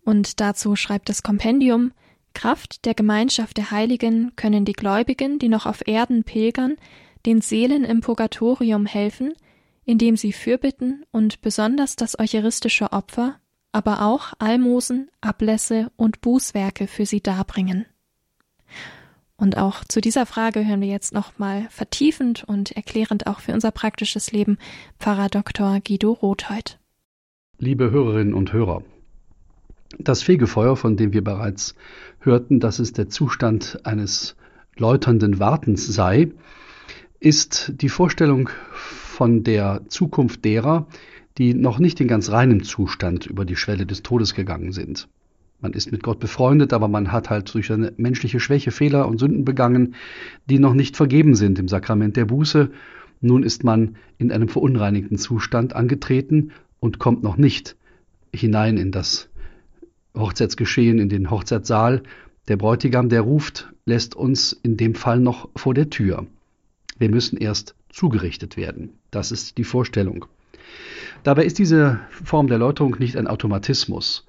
Und 0.00 0.40
dazu 0.40 0.74
schreibt 0.74 1.10
das 1.10 1.22
Kompendium, 1.22 1.92
Kraft 2.32 2.86
der 2.86 2.94
Gemeinschaft 2.94 3.58
der 3.58 3.70
Heiligen 3.70 4.32
können 4.36 4.64
die 4.64 4.72
Gläubigen, 4.72 5.38
die 5.38 5.48
noch 5.48 5.66
auf 5.66 5.86
Erden 5.86 6.24
pilgern, 6.24 6.76
den 7.26 7.42
Seelen 7.42 7.84
im 7.84 8.00
Purgatorium 8.00 8.86
helfen, 8.86 9.34
indem 9.88 10.18
sie 10.18 10.34
Fürbitten 10.34 11.06
und 11.12 11.40
besonders 11.40 11.96
das 11.96 12.18
eucharistische 12.18 12.92
Opfer, 12.92 13.36
aber 13.72 14.02
auch 14.02 14.34
Almosen, 14.38 15.10
Ablässe 15.22 15.90
und 15.96 16.20
Bußwerke 16.20 16.86
für 16.86 17.06
sie 17.06 17.22
darbringen. 17.22 17.86
Und 19.38 19.56
auch 19.56 19.84
zu 19.84 20.02
dieser 20.02 20.26
Frage 20.26 20.66
hören 20.66 20.82
wir 20.82 20.88
jetzt 20.88 21.14
nochmal 21.14 21.68
vertiefend 21.70 22.44
und 22.44 22.72
erklärend 22.72 23.26
auch 23.26 23.40
für 23.40 23.54
unser 23.54 23.70
praktisches 23.70 24.30
Leben 24.30 24.58
Pfarrer 25.00 25.30
Dr. 25.30 25.80
Guido 25.80 26.12
Rotheit. 26.12 26.78
Liebe 27.58 27.90
Hörerinnen 27.90 28.34
und 28.34 28.52
Hörer, 28.52 28.82
das 29.98 30.22
Fegefeuer, 30.22 30.76
von 30.76 30.98
dem 30.98 31.14
wir 31.14 31.24
bereits 31.24 31.74
hörten, 32.20 32.60
dass 32.60 32.78
es 32.78 32.92
der 32.92 33.08
Zustand 33.08 33.80
eines 33.84 34.36
läuternden 34.76 35.38
Wartens 35.38 35.86
sei, 35.86 36.30
ist 37.20 37.72
die 37.76 37.88
Vorstellung 37.88 38.48
von 38.72 39.42
der 39.42 39.82
Zukunft 39.88 40.44
derer, 40.44 40.86
die 41.36 41.54
noch 41.54 41.78
nicht 41.78 42.00
in 42.00 42.08
ganz 42.08 42.30
reinem 42.30 42.62
Zustand 42.62 43.26
über 43.26 43.44
die 43.44 43.56
Schwelle 43.56 43.86
des 43.86 44.02
Todes 44.02 44.34
gegangen 44.34 44.72
sind. 44.72 45.08
Man 45.60 45.72
ist 45.72 45.90
mit 45.90 46.04
Gott 46.04 46.20
befreundet, 46.20 46.72
aber 46.72 46.86
man 46.86 47.10
hat 47.10 47.30
halt 47.30 47.52
durch 47.52 47.66
seine 47.66 47.92
menschliche 47.96 48.38
Schwäche 48.38 48.70
Fehler 48.70 49.08
und 49.08 49.18
Sünden 49.18 49.44
begangen, 49.44 49.94
die 50.48 50.60
noch 50.60 50.74
nicht 50.74 50.96
vergeben 50.96 51.34
sind 51.34 51.58
im 51.58 51.66
Sakrament 51.66 52.16
der 52.16 52.26
Buße. 52.26 52.70
Nun 53.20 53.42
ist 53.42 53.64
man 53.64 53.96
in 54.18 54.30
einem 54.30 54.48
verunreinigten 54.48 55.18
Zustand 55.18 55.74
angetreten 55.74 56.52
und 56.78 57.00
kommt 57.00 57.24
noch 57.24 57.36
nicht 57.36 57.74
hinein 58.32 58.76
in 58.76 58.92
das 58.92 59.28
Hochzeitsgeschehen, 60.16 61.00
in 61.00 61.08
den 61.08 61.30
Hochzeitssaal. 61.30 62.04
Der 62.46 62.56
Bräutigam, 62.56 63.08
der 63.08 63.22
ruft, 63.22 63.72
lässt 63.84 64.14
uns 64.14 64.52
in 64.52 64.76
dem 64.76 64.94
Fall 64.94 65.18
noch 65.18 65.48
vor 65.56 65.74
der 65.74 65.90
Tür. 65.90 66.26
Wir 66.98 67.10
müssen 67.10 67.36
erst 67.36 67.74
zugerichtet 67.90 68.56
werden. 68.56 68.90
Das 69.10 69.32
ist 69.32 69.58
die 69.58 69.64
Vorstellung. 69.64 70.26
Dabei 71.22 71.44
ist 71.44 71.58
diese 71.58 72.00
Form 72.10 72.48
der 72.48 72.58
Läuterung 72.58 72.96
nicht 72.98 73.16
ein 73.16 73.26
Automatismus. 73.26 74.26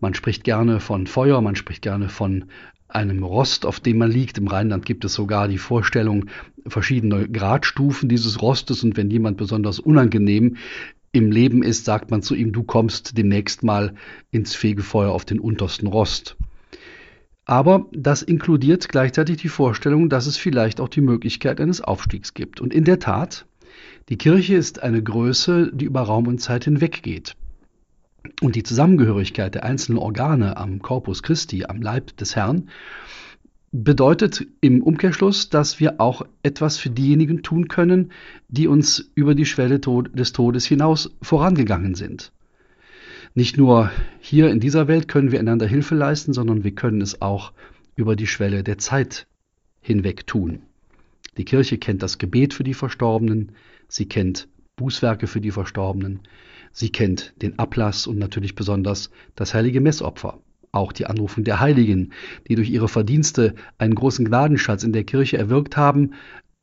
Man 0.00 0.14
spricht 0.14 0.44
gerne 0.44 0.80
von 0.80 1.06
Feuer, 1.06 1.40
man 1.40 1.56
spricht 1.56 1.82
gerne 1.82 2.08
von 2.08 2.46
einem 2.88 3.22
Rost, 3.22 3.66
auf 3.66 3.80
dem 3.80 3.98
man 3.98 4.10
liegt. 4.10 4.38
Im 4.38 4.48
Rheinland 4.48 4.86
gibt 4.86 5.04
es 5.04 5.14
sogar 5.14 5.48
die 5.48 5.58
Vorstellung 5.58 6.26
verschiedener 6.66 7.26
Gradstufen 7.26 8.08
dieses 8.08 8.40
Rostes 8.40 8.84
und 8.84 8.96
wenn 8.96 9.10
jemand 9.10 9.36
besonders 9.36 9.78
unangenehm 9.78 10.56
im 11.12 11.30
Leben 11.30 11.62
ist, 11.62 11.84
sagt 11.84 12.10
man 12.10 12.22
zu 12.22 12.34
ihm, 12.34 12.52
du 12.52 12.64
kommst 12.64 13.16
demnächst 13.16 13.62
mal 13.62 13.94
ins 14.30 14.54
Fegefeuer 14.54 15.12
auf 15.12 15.24
den 15.24 15.38
untersten 15.38 15.86
Rost. 15.86 16.36
Aber 17.46 17.86
das 17.92 18.22
inkludiert 18.22 18.88
gleichzeitig 18.88 19.36
die 19.38 19.48
Vorstellung, 19.48 20.08
dass 20.08 20.26
es 20.26 20.36
vielleicht 20.36 20.80
auch 20.80 20.88
die 20.88 21.02
Möglichkeit 21.02 21.60
eines 21.60 21.80
Aufstiegs 21.80 22.34
gibt. 22.34 22.60
Und 22.60 22.72
in 22.72 22.84
der 22.84 22.98
Tat, 22.98 23.46
die 24.08 24.16
Kirche 24.16 24.54
ist 24.54 24.82
eine 24.82 25.02
Größe, 25.02 25.70
die 25.72 25.84
über 25.84 26.02
Raum 26.02 26.26
und 26.26 26.40
Zeit 26.40 26.64
hinweggeht. 26.64 27.36
Und 28.40 28.56
die 28.56 28.62
Zusammengehörigkeit 28.62 29.54
der 29.54 29.64
einzelnen 29.64 29.98
Organe 29.98 30.56
am 30.56 30.80
Corpus 30.80 31.22
Christi, 31.22 31.64
am 31.64 31.82
Leib 31.82 32.16
des 32.16 32.34
Herrn, 32.34 32.70
bedeutet 33.70 34.46
im 34.60 34.82
Umkehrschluss, 34.82 35.50
dass 35.50 35.80
wir 35.80 36.00
auch 36.00 36.24
etwas 36.42 36.78
für 36.78 36.90
diejenigen 36.90 37.42
tun 37.42 37.68
können, 37.68 38.12
die 38.48 38.68
uns 38.68 39.10
über 39.14 39.34
die 39.34 39.46
Schwelle 39.46 39.80
des 39.80 40.32
Todes 40.32 40.64
hinaus 40.64 41.10
vorangegangen 41.20 41.94
sind. 41.94 42.32
Nicht 43.34 43.56
nur 43.56 43.90
hier 44.20 44.50
in 44.50 44.60
dieser 44.60 44.88
Welt 44.88 45.08
können 45.08 45.32
wir 45.32 45.40
einander 45.40 45.66
Hilfe 45.66 45.94
leisten, 45.94 46.32
sondern 46.32 46.64
wir 46.64 46.74
können 46.74 47.00
es 47.00 47.20
auch 47.20 47.52
über 47.96 48.16
die 48.16 48.26
Schwelle 48.26 48.62
der 48.62 48.78
Zeit 48.78 49.26
hinweg 49.80 50.26
tun. 50.26 50.62
Die 51.36 51.44
Kirche 51.44 51.78
kennt 51.78 52.02
das 52.02 52.18
Gebet 52.18 52.54
für 52.54 52.64
die 52.64 52.74
Verstorbenen, 52.74 53.52
sie 53.88 54.06
kennt 54.06 54.48
Bußwerke 54.76 55.26
für 55.26 55.40
die 55.40 55.50
Verstorbenen, 55.50 56.20
Sie 56.76 56.90
kennt 56.90 57.40
den 57.40 57.56
Ablass 57.60 58.08
und 58.08 58.18
natürlich 58.18 58.56
besonders 58.56 59.10
das 59.36 59.54
heilige 59.54 59.80
Messopfer, 59.80 60.40
auch 60.72 60.90
die 60.90 61.06
Anrufung 61.06 61.44
der 61.44 61.60
Heiligen, 61.60 62.12
die 62.48 62.56
durch 62.56 62.68
ihre 62.68 62.88
Verdienste 62.88 63.54
einen 63.78 63.94
großen 63.94 64.24
Gnadenschatz 64.24 64.82
in 64.82 64.92
der 64.92 65.04
Kirche 65.04 65.38
erwirkt 65.38 65.76
haben, 65.76 66.14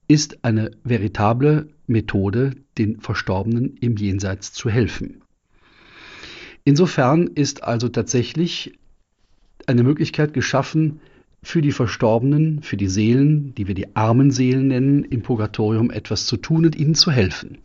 ist 0.10 0.44
eine 0.44 0.72
veritable 0.84 1.70
Methode, 1.88 2.56
den 2.78 3.00
Verstorbenen 3.00 3.78
im 3.80 3.96
Jenseits 3.96 4.52
zu 4.52 4.70
helfen. 4.70 5.21
Insofern 6.64 7.28
ist 7.28 7.64
also 7.64 7.90
tatsächlich 7.90 8.78
eine 9.68 9.84
Möglichkeit 9.84 10.34
geschaffen, 10.34 11.00
für 11.44 11.62
die 11.62 11.72
Verstorbenen, 11.72 12.62
für 12.62 12.78
die 12.78 12.88
Seelen, 12.88 13.56
die 13.56 13.68
wir 13.68 13.74
die 13.74 13.96
armen 13.96 14.32
Seelen 14.32 14.68
nennen, 14.68 15.04
im 15.04 15.24
Purgatorium 15.24 15.90
etwas 15.90 16.26
zu 16.26 16.38
tun 16.38 16.66
und 16.66 16.76
ihnen 16.76 16.96
zu 16.96 17.12
helfen. 17.12 17.58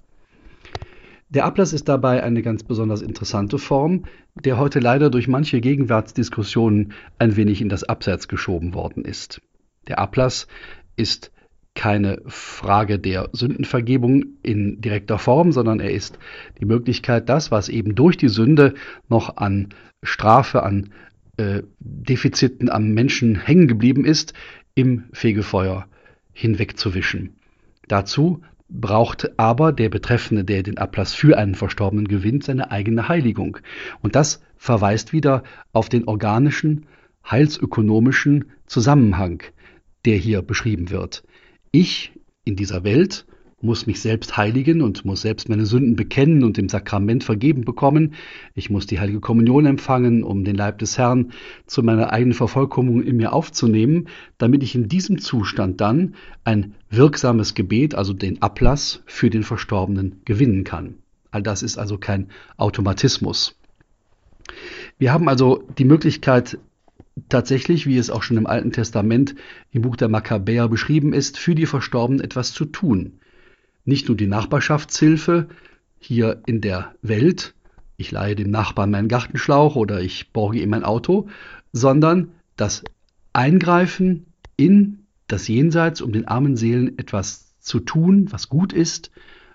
Der 1.29 1.45
Ablass 1.45 1.73
ist 1.73 1.89
dabei 1.89 2.23
eine 2.23 2.41
ganz 2.41 2.63
besonders 2.63 3.03
interessante 3.03 3.59
Form, 3.59 4.05
der 4.35 4.59
heute 4.59 4.79
leider 4.79 5.11
durch 5.11 5.29
manche 5.29 5.61
Gegenwartsdiskussionen 5.61 6.93
ein 7.19 7.37
wenig 7.37 7.61
in 7.61 7.69
das 7.69 7.85
Abseits 7.85 8.29
geschoben 8.29 8.75
worden 8.75 9.05
ist. 9.05 9.43
Der 9.89 9.99
Ablass 9.99 10.47
ist 10.97 11.33
keine 11.77 12.21
Frage 12.27 12.99
der 12.99 13.29
Sündenvergebung 13.33 14.25
in 14.43 14.81
direkter 14.81 15.19
Form, 15.19 15.53
sondern 15.53 15.79
er 15.79 15.93
ist 15.93 16.19
die 16.61 16.65
Möglichkeit, 16.65 17.29
das, 17.29 17.53
was 17.53 17.69
eben 17.69 17.95
durch 17.95 18.17
die 18.17 18.29
Sünde 18.29 18.75
noch 19.09 19.37
an 19.37 19.69
Strafe, 20.03 20.65
an 20.65 20.91
äh, 21.37 21.63
Defiziten 21.79 22.69
am 22.71 22.89
Menschen 22.93 23.37
hängen 23.37 23.69
geblieben 23.69 24.05
ist, 24.05 24.33
im 24.75 25.05
Fegefeuer 25.13 25.87
hinwegzuwischen. 26.33 27.37
Dazu 27.89 28.43
braucht 28.69 29.39
aber 29.39 29.73
der 29.73 29.89
Betreffende, 29.89 30.45
der 30.45 30.63
den 30.63 30.79
Ablass 30.79 31.15
für 31.15 31.39
einen 31.39 31.55
Verstorbenen 31.55 32.09
gewinnt, 32.09 32.45
seine 32.45 32.71
eigene 32.71 33.09
Heiligung. 33.09 33.59
Und 34.01 34.17
das 34.17 34.43
verweist 34.57 35.13
wieder 35.13 35.45
auf 35.73 35.89
den 35.89 36.09
organischen, 36.09 36.87
heilsökonomischen 37.31 38.47
Zusammenhang, 38.67 39.43
der 40.05 40.17
hier 40.17 40.43
beschrieben 40.43 40.91
wird. 40.91 41.23
Ich 41.71 42.13
in 42.45 42.57
dieser 42.57 42.85
Welt 42.85 43.27
muss 43.63 43.87
mich 43.87 44.01
selbst 44.01 44.37
heiligen 44.37 44.83
und 44.83 45.05
muss 45.05 45.23
selbst 45.23 45.49
meine 45.49 45.65
Sünden 45.65 45.97
bekennen 45.97 46.45
und 46.45 46.59
im 46.59 46.69
Sakrament 46.69 47.25
vergeben 47.25 47.65
bekommen. 47.65 48.15
Ich 48.55 48.69
muss 48.71 48.87
die 48.87 49.01
heilige 49.01 49.21
Kommunion 49.21 49.65
empfangen, 49.67 50.23
um 50.23 50.45
den 50.45 50.57
Leib 50.57 50.79
des 50.79 50.99
Herrn 50.99 51.33
zu 51.67 51.83
meiner 51.83 52.13
eigenen 52.13 52.35
Vervollkommnung 52.35 53.03
in 53.03 53.17
mir 53.17 53.33
aufzunehmen, 53.33 54.09
damit 54.39 54.63
ich 54.63 54.75
in 54.75 54.89
diesem 54.89 55.19
Zustand 55.19 55.81
dann 55.81 56.15
ein 56.45 56.75
wirksames 56.91 57.55
Gebet, 57.55 57.95
also 57.95 58.13
den 58.13 58.43
Ablass 58.43 59.03
für 59.07 59.31
den 59.31 59.43
Verstorbenen 59.43 60.21
gewinnen 60.25 60.65
kann. 60.65 60.97
All 61.31 61.43
das 61.43 61.63
ist 61.63 61.79
also 61.79 61.99
kein 61.99 62.29
Automatismus. 62.59 63.59
Wir 64.99 65.13
haben 65.13 65.29
also 65.29 65.65
die 65.77 65.85
Möglichkeit, 65.85 66.59
tatsächlich, 67.29 67.87
wie 67.87 67.99
es 67.99 68.11
auch 68.11 68.23
schon 68.23 68.37
im 68.37 68.47
Alten 68.47 68.73
Testament 68.73 69.35
im 69.71 69.83
Buch 69.83 69.97
der 69.97 70.09
Makkabäer 70.09 70.69
beschrieben 70.69 71.13
ist, 71.13 71.39
für 71.39 71.55
die 71.55 71.67
Verstorbenen 71.67 72.23
etwas 72.23 72.53
zu 72.53 72.65
tun. 72.65 73.21
Nicht 73.85 74.09
nur 74.09 74.17
die 74.17 74.27
Nachbarschaftshilfe 74.27 75.49
hier 75.99 76.43
in 76.47 76.61
der 76.61 76.95
Welt, 77.03 77.55
ich 77.97 78.11
leihe 78.11 78.37
dem 78.37 78.51
Nachbarn 78.51 78.91
meinen 78.91 79.09
Gartenschlauch 79.09 79.77
oder 79.77 80.01
ich 80.01 80.33
borge 80.33 80.61
ihm 80.61 80.75
ein 80.75 80.85
Auto, 80.85 81.29
sondern 81.73 82.33
das 82.57 82.85
Eingreifen 83.33 84.27
in 84.57 85.07
das 85.29 85.49
Jenseits, 85.49 86.01
um 86.01 86.13
den 86.13 86.29
armen 86.29 86.57
Seelen 86.57 86.99
etwas 86.99 87.59
zu 87.61 87.81
tun, 87.81 88.31
was 88.31 88.49
gut 88.49 88.73
ist, 88.73 89.11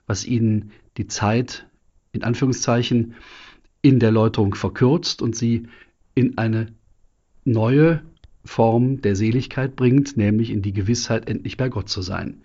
was 0.07 0.25
ihnen 0.25 0.71
die 0.97 1.07
Zeit 1.07 1.67
in 2.11 2.23
Anführungszeichen 2.23 3.13
in 3.81 3.99
der 3.99 4.11
Läuterung 4.11 4.55
verkürzt 4.55 5.21
und 5.21 5.35
sie 5.35 5.67
in 6.13 6.37
eine 6.37 6.67
neue 7.45 8.01
Form 8.43 9.01
der 9.01 9.15
Seligkeit 9.15 9.75
bringt, 9.75 10.17
nämlich 10.17 10.49
in 10.49 10.61
die 10.61 10.73
Gewissheit, 10.73 11.29
endlich 11.29 11.57
bei 11.57 11.69
Gott 11.69 11.89
zu 11.89 12.01
sein. 12.01 12.41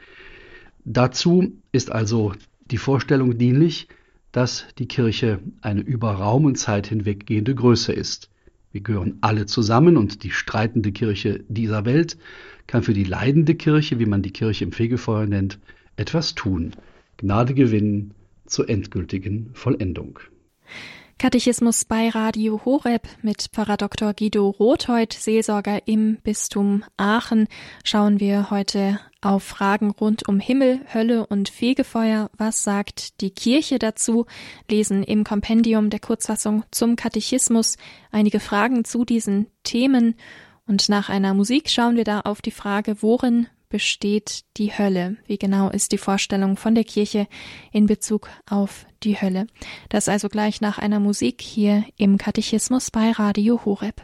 Dazu 0.84 1.52
ist 1.72 1.90
also 1.90 2.32
die 2.70 2.78
Vorstellung 2.78 3.38
dienlich, 3.38 3.88
dass 4.32 4.66
die 4.78 4.86
Kirche 4.86 5.40
eine 5.62 5.80
über 5.80 6.12
Raum 6.12 6.44
und 6.44 6.56
Zeit 6.56 6.88
hinweggehende 6.88 7.54
Größe 7.54 7.92
ist. 7.92 8.30
Wir 8.72 8.82
gehören 8.82 9.16
alle 9.22 9.46
zusammen 9.46 9.96
und 9.96 10.22
die 10.22 10.30
streitende 10.30 10.92
Kirche 10.92 11.44
dieser 11.48 11.86
Welt 11.86 12.18
kann 12.66 12.82
für 12.82 12.92
die 12.92 13.04
leidende 13.04 13.54
Kirche, 13.54 13.98
wie 13.98 14.06
man 14.06 14.22
die 14.22 14.32
Kirche 14.32 14.64
im 14.64 14.72
Fegefeuer 14.72 15.26
nennt, 15.26 15.58
etwas 15.96 16.34
tun, 16.34 16.72
Gnade 17.16 17.54
gewinnen 17.54 18.12
zur 18.44 18.68
endgültigen 18.68 19.50
Vollendung. 19.54 20.18
Katechismus 21.18 21.86
bei 21.86 22.10
Radio 22.10 22.60
Horeb 22.66 23.08
mit 23.22 23.48
Pfarrer 23.50 23.78
Dr. 23.78 24.12
Guido 24.12 24.50
Rothold, 24.50 25.14
Seelsorger 25.14 25.88
im 25.88 26.18
Bistum 26.22 26.84
Aachen, 26.98 27.48
schauen 27.84 28.20
wir 28.20 28.50
heute 28.50 29.00
auf 29.22 29.42
Fragen 29.42 29.92
rund 29.92 30.28
um 30.28 30.38
Himmel, 30.40 30.82
Hölle 30.92 31.26
und 31.26 31.48
Fegefeuer. 31.48 32.30
Was 32.36 32.64
sagt 32.64 33.22
die 33.22 33.30
Kirche 33.30 33.78
dazu? 33.78 34.26
Lesen 34.70 35.02
im 35.02 35.24
Kompendium 35.24 35.88
der 35.88 36.00
Kurzfassung 36.00 36.64
zum 36.70 36.96
Katechismus 36.96 37.78
einige 38.10 38.38
Fragen 38.38 38.84
zu 38.84 39.06
diesen 39.06 39.46
Themen. 39.62 40.16
Und 40.66 40.90
nach 40.90 41.08
einer 41.08 41.32
Musik 41.32 41.70
schauen 41.70 41.96
wir 41.96 42.04
da 42.04 42.20
auf 42.20 42.42
die 42.42 42.50
Frage, 42.50 43.00
worin 43.00 43.46
besteht 43.70 44.44
die 44.58 44.76
Hölle? 44.76 45.16
Wie 45.26 45.38
genau 45.38 45.70
ist 45.70 45.92
die 45.92 45.98
Vorstellung 45.98 46.58
von 46.58 46.74
der 46.74 46.84
Kirche 46.84 47.26
in 47.72 47.86
Bezug 47.86 48.28
auf 48.48 48.86
die 49.06 49.20
Hölle? 49.20 49.46
Das 49.88 50.08
also 50.08 50.28
gleich 50.28 50.60
nach 50.60 50.78
einer 50.78 51.00
Musik 51.00 51.40
hier 51.40 51.84
im 51.96 52.18
Katechismus 52.18 52.90
bei 52.90 53.12
Radio 53.12 53.64
Horeb. 53.64 54.02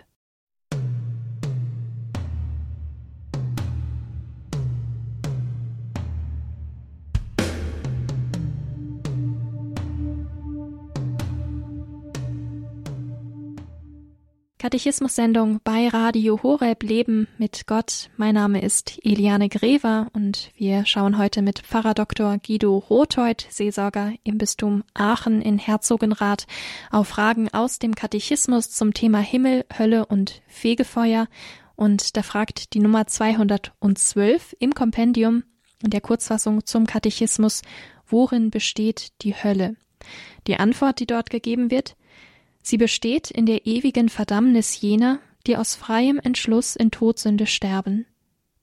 Katechismus-Sendung 14.63 15.59
bei 15.65 15.89
Radio 15.89 16.41
Horeb 16.41 16.85
Leben 16.85 17.27
mit 17.37 17.67
Gott. 17.67 18.11
Mein 18.17 18.37
Name 18.37 18.63
ist 18.63 18.97
Eliane 19.05 19.49
Grever 19.49 20.07
und 20.13 20.53
wir 20.55 20.87
schauen 20.87 21.19
heute 21.19 21.43
mit 21.43 21.59
Pfarrer 21.59 21.95
Dr. 21.95 22.39
Guido 22.39 22.79
Rothold, 22.79 23.45
Seelsorger 23.51 24.13
im 24.23 24.39
Bistum 24.39 24.85
Aachen 24.95 25.43
in 25.43 25.59
Herzogenrath, 25.59 26.47
auf 26.93 27.09
Fragen 27.09 27.49
aus 27.53 27.81
dem 27.81 27.97
Katechismus 27.97 28.71
zum 28.71 28.95
Thema 28.95 29.19
Himmel, 29.19 29.65
Hölle 29.77 30.07
und 30.07 30.43
Fegefeuer. 30.47 31.27
Und 31.75 32.17
da 32.17 32.23
fragt 32.23 32.75
die 32.75 32.79
Nummer 32.79 33.09
212 33.09 34.55
im 34.61 34.77
Kompendium 34.77 35.43
in 35.83 35.91
der 35.91 36.01
Kurzfassung 36.01 36.65
zum 36.65 36.87
Katechismus, 36.87 37.63
worin 38.07 38.53
besteht 38.53 39.11
die 39.23 39.35
Hölle? 39.35 39.75
Die 40.47 40.57
Antwort, 40.57 41.01
die 41.01 41.07
dort 41.07 41.31
gegeben 41.31 41.73
wird, 41.73 41.97
Sie 42.63 42.79
besteht 42.79 43.31
in 43.31 43.47
der 43.47 43.67
ewigen 43.67 44.09
Verdammnis 44.09 44.81
jener, 44.81 45.21
die 45.47 45.57
aus 45.57 45.75
freiem 45.75 46.19
Entschluss 46.19 46.77
in 46.77 46.91
Todsünde 46.91 47.47
sterben. 47.47 48.07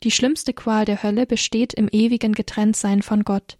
Die 0.03 0.11
schlimmste 0.11 0.53
Qual 0.53 0.85
der 0.85 1.03
Hölle 1.03 1.25
besteht 1.25 1.73
im 1.73 1.89
ewigen 1.91 2.33
Getrenntsein 2.33 3.01
von 3.01 3.23
Gott. 3.23 3.57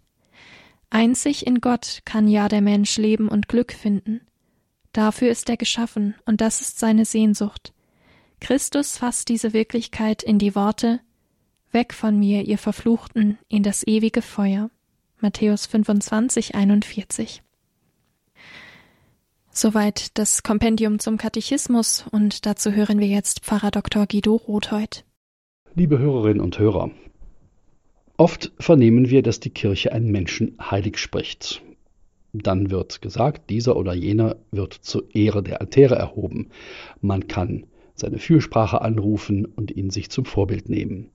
Einzig 0.88 1.46
in 1.46 1.60
Gott 1.60 2.00
kann 2.04 2.26
ja 2.26 2.48
der 2.48 2.62
Mensch 2.62 2.96
leben 2.96 3.28
und 3.28 3.48
Glück 3.48 3.72
finden. 3.72 4.22
Dafür 4.92 5.30
ist 5.30 5.48
er 5.48 5.56
geschaffen, 5.56 6.14
und 6.24 6.40
das 6.40 6.60
ist 6.62 6.78
seine 6.78 7.04
Sehnsucht. 7.04 7.72
Christus 8.40 8.96
fasst 8.96 9.28
diese 9.28 9.52
Wirklichkeit 9.52 10.22
in 10.22 10.38
die 10.38 10.54
Worte 10.54 11.00
Weg 11.72 11.94
von 11.94 12.18
mir, 12.18 12.42
ihr 12.42 12.58
Verfluchten, 12.58 13.38
in 13.48 13.62
das 13.62 13.86
ewige 13.86 14.22
Feuer. 14.22 14.70
Matthäus 15.20 15.66
25, 15.66 16.56
41. 16.56 17.42
Soweit 19.62 20.16
das 20.16 20.42
Kompendium 20.42 21.00
zum 21.00 21.18
Katechismus 21.18 22.06
und 22.10 22.46
dazu 22.46 22.72
hören 22.72 22.98
wir 22.98 23.08
jetzt 23.08 23.40
Pfarrer 23.40 23.70
Dr. 23.70 24.06
Guido 24.06 24.36
Rothold. 24.36 25.04
Liebe 25.74 25.98
Hörerinnen 25.98 26.40
und 26.40 26.58
Hörer, 26.58 26.90
oft 28.16 28.52
vernehmen 28.58 29.10
wir, 29.10 29.20
dass 29.20 29.38
die 29.38 29.50
Kirche 29.50 29.92
einen 29.92 30.10
Menschen 30.10 30.56
heilig 30.58 30.96
spricht. 30.96 31.60
Dann 32.32 32.70
wird 32.70 33.02
gesagt, 33.02 33.50
dieser 33.50 33.76
oder 33.76 33.92
jener 33.92 34.36
wird 34.50 34.72
zur 34.72 35.14
Ehre 35.14 35.42
der 35.42 35.60
Altäre 35.60 35.96
erhoben. 35.96 36.48
Man 37.02 37.28
kann 37.28 37.66
seine 37.94 38.18
Fürsprache 38.18 38.80
anrufen 38.80 39.44
und 39.44 39.70
ihn 39.70 39.90
sich 39.90 40.08
zum 40.08 40.24
Vorbild 40.24 40.70
nehmen. 40.70 41.10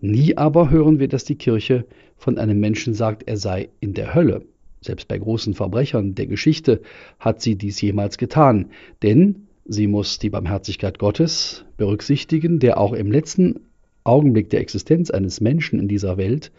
Nie 0.00 0.38
aber 0.38 0.70
hören 0.70 1.00
wir, 1.00 1.08
dass 1.08 1.24
die 1.24 1.36
Kirche 1.36 1.84
von 2.16 2.38
einem 2.38 2.60
Menschen 2.60 2.94
sagt, 2.94 3.28
er 3.28 3.36
sei 3.36 3.68
in 3.80 3.92
der 3.92 4.14
Hölle 4.14 4.46
selbst 4.80 5.08
bei 5.08 5.18
großen 5.18 5.54
Verbrechern 5.54 6.14
der 6.14 6.26
Geschichte 6.26 6.80
hat 7.18 7.40
sie 7.42 7.56
dies 7.56 7.80
jemals 7.80 8.18
getan, 8.18 8.70
denn 9.02 9.48
sie 9.64 9.86
muss 9.86 10.18
die 10.18 10.30
Barmherzigkeit 10.30 10.98
Gottes 10.98 11.64
berücksichtigen, 11.76 12.58
der 12.58 12.78
auch 12.78 12.92
im 12.92 13.10
letzten 13.10 13.60
Augenblick 14.04 14.50
der 14.50 14.60
Existenz 14.60 15.10
eines 15.10 15.40
Menschen 15.40 15.80
in 15.80 15.88
dieser 15.88 16.16
Welt 16.16 16.52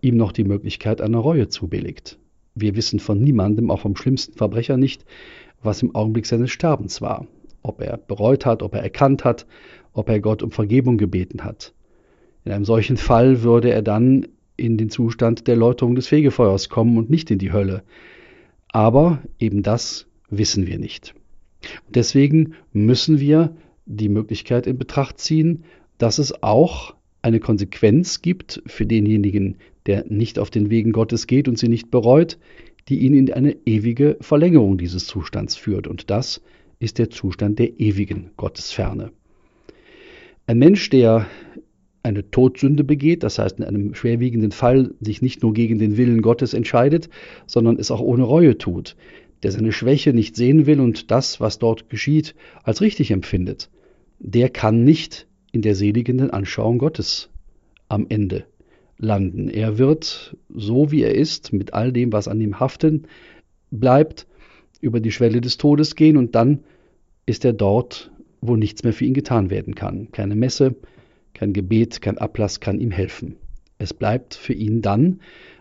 ihm 0.00 0.16
noch 0.16 0.32
die 0.32 0.44
Möglichkeit 0.44 1.00
einer 1.00 1.18
Reue 1.18 1.48
zubilligt. 1.48 2.18
Wir 2.54 2.76
wissen 2.76 3.00
von 3.00 3.20
niemandem, 3.20 3.70
auch 3.70 3.80
vom 3.80 3.96
schlimmsten 3.96 4.34
Verbrecher 4.34 4.76
nicht, 4.76 5.04
was 5.62 5.82
im 5.82 5.94
Augenblick 5.94 6.26
seines 6.26 6.50
Sterbens 6.50 7.00
war, 7.00 7.26
ob 7.62 7.80
er 7.80 7.96
bereut 7.96 8.46
hat, 8.46 8.62
ob 8.62 8.74
er 8.74 8.82
erkannt 8.82 9.24
hat, 9.24 9.46
ob 9.92 10.08
er 10.08 10.20
Gott 10.20 10.42
um 10.42 10.50
Vergebung 10.50 10.98
gebeten 10.98 11.42
hat. 11.42 11.72
In 12.44 12.52
einem 12.52 12.64
solchen 12.64 12.96
Fall 12.96 13.42
würde 13.42 13.70
er 13.70 13.82
dann 13.82 14.28
in 14.56 14.76
den 14.76 14.90
Zustand 14.90 15.46
der 15.46 15.56
Läuterung 15.56 15.94
des 15.94 16.06
Fegefeuers 16.08 16.68
kommen 16.68 16.96
und 16.98 17.10
nicht 17.10 17.30
in 17.30 17.38
die 17.38 17.52
Hölle. 17.52 17.82
Aber 18.68 19.22
eben 19.38 19.62
das 19.62 20.06
wissen 20.30 20.66
wir 20.66 20.78
nicht. 20.78 21.14
deswegen 21.88 22.54
müssen 22.72 23.20
wir 23.20 23.56
die 23.86 24.08
Möglichkeit 24.08 24.66
in 24.66 24.78
Betracht 24.78 25.18
ziehen, 25.18 25.64
dass 25.98 26.18
es 26.18 26.42
auch 26.42 26.94
eine 27.22 27.40
Konsequenz 27.40 28.22
gibt 28.22 28.62
für 28.66 28.86
denjenigen, 28.86 29.56
der 29.86 30.04
nicht 30.08 30.38
auf 30.38 30.50
den 30.50 30.70
Wegen 30.70 30.92
Gottes 30.92 31.26
geht 31.26 31.48
und 31.48 31.58
sie 31.58 31.68
nicht 31.68 31.90
bereut, 31.90 32.38
die 32.88 32.98
ihn 32.98 33.14
in 33.14 33.32
eine 33.32 33.56
ewige 33.64 34.16
Verlängerung 34.20 34.76
dieses 34.76 35.06
Zustands 35.06 35.56
führt. 35.56 35.86
Und 35.86 36.10
das 36.10 36.42
ist 36.80 36.98
der 36.98 37.10
Zustand 37.10 37.58
der 37.58 37.80
ewigen 37.80 38.30
Gottesferne. 38.36 39.10
Ein 40.46 40.58
Mensch, 40.58 40.90
der 40.90 41.26
eine 42.04 42.30
Todsünde 42.30 42.84
begeht, 42.84 43.22
das 43.22 43.38
heißt 43.38 43.58
in 43.58 43.64
einem 43.64 43.94
schwerwiegenden 43.94 44.52
Fall 44.52 44.94
sich 45.00 45.22
nicht 45.22 45.42
nur 45.42 45.54
gegen 45.54 45.78
den 45.78 45.96
Willen 45.96 46.22
Gottes 46.22 46.54
entscheidet, 46.54 47.08
sondern 47.46 47.78
es 47.78 47.90
auch 47.90 48.00
ohne 48.00 48.22
Reue 48.22 48.58
tut, 48.58 48.94
der 49.42 49.50
seine 49.50 49.72
Schwäche 49.72 50.12
nicht 50.12 50.36
sehen 50.36 50.66
will 50.66 50.80
und 50.80 51.10
das, 51.10 51.40
was 51.40 51.58
dort 51.58 51.88
geschieht, 51.88 52.34
als 52.62 52.82
richtig 52.82 53.10
empfindet, 53.10 53.70
der 54.18 54.50
kann 54.50 54.84
nicht 54.84 55.26
in 55.50 55.62
der 55.62 55.74
seligenden 55.74 56.30
Anschauung 56.30 56.78
Gottes 56.78 57.30
am 57.88 58.06
Ende 58.08 58.44
landen. 58.98 59.48
Er 59.48 59.78
wird, 59.78 60.36
so 60.54 60.92
wie 60.92 61.02
er 61.02 61.14
ist, 61.14 61.52
mit 61.52 61.72
all 61.72 61.92
dem, 61.92 62.12
was 62.12 62.28
an 62.28 62.40
ihm 62.40 62.60
haften 62.60 63.06
bleibt, 63.70 64.26
über 64.80 65.00
die 65.00 65.12
Schwelle 65.12 65.40
des 65.40 65.56
Todes 65.56 65.96
gehen 65.96 66.18
und 66.18 66.34
dann 66.34 66.60
ist 67.24 67.46
er 67.46 67.54
dort, 67.54 68.10
wo 68.42 68.56
nichts 68.56 68.84
mehr 68.84 68.92
für 68.92 69.06
ihn 69.06 69.14
getan 69.14 69.48
werden 69.48 69.74
kann. 69.74 70.12
Keine 70.12 70.36
Messe, 70.36 70.74
kein 71.34 71.52
Gebet, 71.52 72.00
kein 72.00 72.18
Ablass 72.18 72.60
kann 72.60 72.80
ihm 72.80 72.90
helfen. 72.90 73.36
Es 73.78 73.92
bleibt 73.92 74.34
für 74.34 74.54
ihn 74.54 74.80
dann 74.82 75.20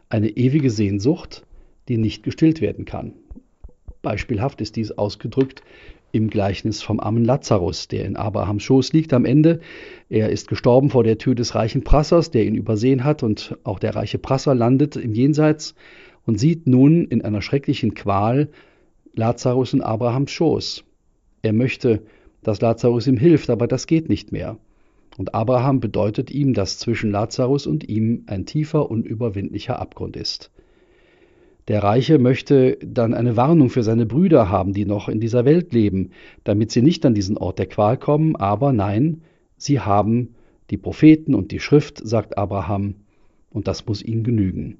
eine 0.10 0.30
ewige 0.30 0.70
Sehnsucht, 0.70 1.46
die 1.88 1.98
nicht 1.98 2.24
gestillt 2.24 2.62
werden 2.62 2.86
kann. 2.86 3.14
Beispielhaft 4.02 4.62
ist 4.62 4.76
dies 4.76 4.92
ausgedrückt 4.92 5.64
im 6.12 6.30
Gleichnis 6.30 6.84
vom 6.84 7.00
armen 7.00 7.26
Lazarus, 7.26 7.88
der 7.88 8.06
in 8.06 8.16
Abrahams 8.16 8.62
Schoß 8.64 8.94
liegt 8.94 9.14
am 9.14 9.26
Ende. 9.26 9.60
Er 10.10 10.30
ist 10.30 10.48
gestorben 10.48 10.92
vor 10.92 11.04
der 11.04 11.18
Tür 11.18 11.34
des 11.34 11.56
reichen 11.56 11.84
Prassers, 11.84 12.30
der 12.30 12.46
ihn 12.46 12.54
übersehen 12.54 13.04
hat, 13.04 13.24
und 13.24 13.58
auch 13.64 13.80
der 13.80 13.96
reiche 13.96 14.20
Prasser 14.20 14.54
landet 14.54 14.96
im 14.96 15.16
Jenseits 15.16 15.74
und 16.26 16.40
sieht 16.40 16.68
nun 16.68 17.06
in 17.06 17.24
einer 17.24 17.42
schrecklichen 17.42 17.96
Qual 17.96 18.50
Lazarus 19.16 19.74
in 19.74 19.82
Abrahams 19.82 20.32
Schoß. 20.32 20.84
Er 21.42 21.54
möchte, 21.54 22.04
dass 22.44 22.62
Lazarus 22.62 23.08
ihm 23.08 23.18
hilft, 23.18 23.50
aber 23.50 23.68
das 23.68 23.88
geht 23.88 24.08
nicht 24.08 24.32
mehr. 24.32 24.60
Und 25.18 25.36
Abraham 25.36 25.80
bedeutet 25.80 26.32
ihm, 26.32 26.54
dass 26.54 26.80
zwischen 26.80 27.12
Lazarus 27.12 27.68
und 27.68 27.88
ihm 27.88 28.24
ein 28.28 28.46
tiefer, 28.46 28.90
unüberwindlicher 28.90 29.80
Abgrund 29.80 30.16
ist. 30.18 30.52
Der 31.68 31.82
Reiche 31.82 32.20
möchte 32.20 32.78
dann 32.82 33.14
eine 33.14 33.38
Warnung 33.38 33.70
für 33.70 33.84
seine 33.84 34.06
Brüder 34.06 34.50
haben, 34.50 34.74
die 34.74 34.86
noch 34.86 35.08
in 35.08 35.22
dieser 35.22 35.46
Welt 35.46 35.72
leben, 35.72 36.12
damit 36.44 36.72
sie 36.72 36.82
nicht 36.82 37.06
an 37.06 37.14
diesen 37.14 37.38
Ort 37.38 37.58
der 37.60 37.68
Qual 37.68 37.98
kommen, 37.98 38.36
aber 38.36 38.74
nein, 38.74 39.22
sie 39.56 39.80
haben 39.80 40.36
die 40.72 40.78
Propheten 40.78 41.34
und 41.34 41.52
die 41.52 41.60
Schrift, 41.60 42.06
sagt 42.06 42.38
Abraham, 42.38 42.96
und 43.50 43.68
das 43.68 43.86
muss 43.86 44.04
ihnen 44.04 44.24
genügen. 44.24 44.78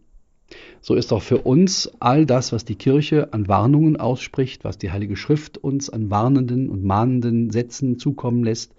So 0.82 0.96
ist 0.96 1.14
auch 1.14 1.22
für 1.22 1.40
uns 1.40 1.92
all 2.00 2.26
das, 2.26 2.52
was 2.52 2.66
die 2.66 2.76
Kirche 2.76 3.32
an 3.32 3.48
Warnungen 3.48 3.98
ausspricht, 3.98 4.66
was 4.66 4.78
die 4.78 4.92
Heilige 4.92 5.16
Schrift 5.16 5.58
uns 5.58 5.90
an 5.90 6.10
warnenden 6.10 6.70
und 6.70 6.84
mahnenden 6.84 7.50
Sätzen 7.50 7.98
zukommen 7.98 8.44
lässt, 8.44 8.76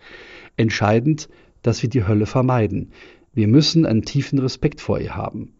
entscheidend, 0.56 1.28
dass 1.64 1.82
wir 1.82 1.90
die 1.90 2.06
Hölle 2.06 2.26
vermeiden. 2.26 2.90
Wir 3.32 3.48
müssen 3.48 3.86
einen 3.86 4.02
tiefen 4.02 4.38
Respekt 4.38 4.80
vor 4.80 5.00
ihr 5.00 5.16
haben. 5.16 5.54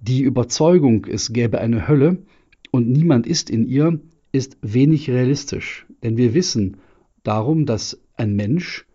Die 0.00 0.22
Überzeugung, 0.22 1.06
es 1.06 1.32
gäbe 1.32 1.60
eine 1.60 1.88
Hölle 1.88 2.24
und 2.70 2.88
niemand 2.88 3.26
ist 3.26 3.50
in 3.50 3.66
ihr, 3.66 4.00
ist 4.30 4.56
wenig 4.62 5.10
realistisch, 5.10 5.86
denn 6.02 6.16
wir 6.16 6.32
wissen 6.32 6.78
darum, 7.22 7.66
dass 7.66 8.00
ein 8.16 8.34
Mensch, 8.34 8.86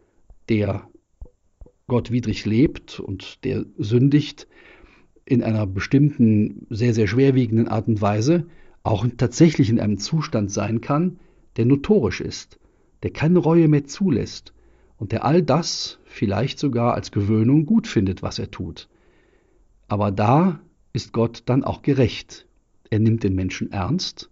der 0.50 0.88
gottwidrig 1.88 2.46
lebt 2.46 3.00
und 3.00 3.44
der 3.44 3.66
sündigt, 3.78 4.48
in 5.26 5.44
einer 5.44 5.68
bestimmten, 5.68 6.66
sehr, 6.70 6.94
sehr 6.94 7.08
schwerwiegenden 7.08 7.68
Art 7.68 7.88
und 7.90 8.02
Weise 8.02 8.48
auch 8.84 9.06
tatsächlich 9.18 9.70
in 9.70 9.82
einem 9.82 9.98
Zustand 9.98 10.50
sein 10.50 10.80
kann, 10.80 11.20
der 11.58 11.66
notorisch 11.66 12.22
ist, 12.22 12.58
der 13.04 13.12
keine 13.12 13.40
Reue 13.40 13.68
mehr 13.68 13.84
zulässt 13.84 14.54
und 14.98 15.12
der 15.12 15.26
all 15.26 15.44
das 15.44 16.00
vielleicht 16.18 16.58
sogar 16.60 16.96
als 16.96 17.12
Gewöhnung 17.12 17.66
gut 17.66 17.88
findet, 17.88 18.24
was 18.24 18.40
er 18.40 18.50
tut. 18.50 18.90
Aber 19.88 20.12
da 20.12 20.60
ist 20.92 21.14
Gott 21.14 21.44
dann 21.46 21.64
auch 21.64 21.84
gerecht. 21.84 22.48
Er 22.90 23.00
nimmt 23.00 23.24
den 23.24 23.36
Menschen 23.36 23.72
ernst 23.72 24.30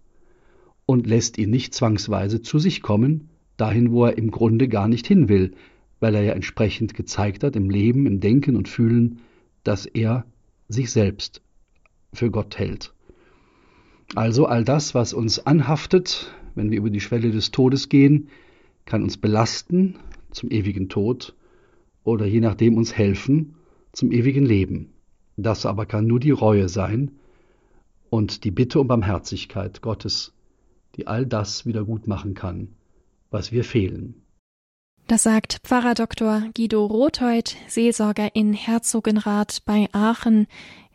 und 0.84 1.06
lässt 1.06 1.38
ihn 1.38 1.50
nicht 1.50 1.74
zwangsweise 1.74 2.42
zu 2.42 2.58
sich 2.58 2.82
kommen, 2.82 3.28
dahin, 3.56 3.92
wo 3.92 4.04
er 4.04 4.18
im 4.18 4.30
Grunde 4.30 4.68
gar 4.68 4.88
nicht 4.88 5.06
hin 5.06 5.28
will, 5.28 5.52
weil 6.00 6.14
er 6.14 6.22
ja 6.22 6.32
entsprechend 6.32 6.94
gezeigt 6.94 7.44
hat 7.44 7.56
im 7.56 7.70
Leben, 7.70 8.06
im 8.06 8.20
Denken 8.20 8.56
und 8.56 8.68
Fühlen, 8.68 9.20
dass 9.62 9.86
er 9.86 10.26
sich 10.68 10.90
selbst 10.90 11.40
für 12.12 12.30
Gott 12.30 12.58
hält. 12.58 12.92
Also 14.14 14.46
all 14.46 14.64
das, 14.64 14.94
was 14.94 15.14
uns 15.14 15.46
anhaftet, 15.46 16.32
wenn 16.54 16.70
wir 16.70 16.78
über 16.78 16.90
die 16.90 17.00
Schwelle 17.00 17.30
des 17.30 17.50
Todes 17.50 17.88
gehen, 17.88 18.28
kann 18.84 19.02
uns 19.02 19.16
belasten 19.16 19.96
zum 20.30 20.50
ewigen 20.50 20.88
Tod 20.88 21.34
oder 22.06 22.24
je 22.24 22.40
nachdem 22.40 22.76
uns 22.76 22.96
helfen 22.96 23.56
zum 23.92 24.12
ewigen 24.12 24.46
Leben. 24.46 24.92
Das 25.36 25.66
aber 25.66 25.86
kann 25.86 26.06
nur 26.06 26.20
die 26.20 26.30
Reue 26.30 26.68
sein 26.68 27.10
und 28.10 28.44
die 28.44 28.52
Bitte 28.52 28.80
um 28.80 28.86
Barmherzigkeit 28.86 29.82
Gottes, 29.82 30.32
die 30.94 31.08
all 31.08 31.26
das 31.26 31.66
wieder 31.66 31.84
gut 31.84 32.06
machen 32.06 32.34
kann, 32.34 32.68
was 33.30 33.50
wir 33.50 33.64
fehlen. 33.64 34.22
Das 35.08 35.24
sagt 35.24 35.58
Pfarrer 35.64 35.94
Dr. 35.94 36.44
Guido 36.56 36.84
Rothold, 36.86 37.56
Seelsorger 37.68 38.34
in 38.34 38.52
Herzogenrath 38.52 39.62
bei 39.64 39.88
Aachen. 39.92 40.46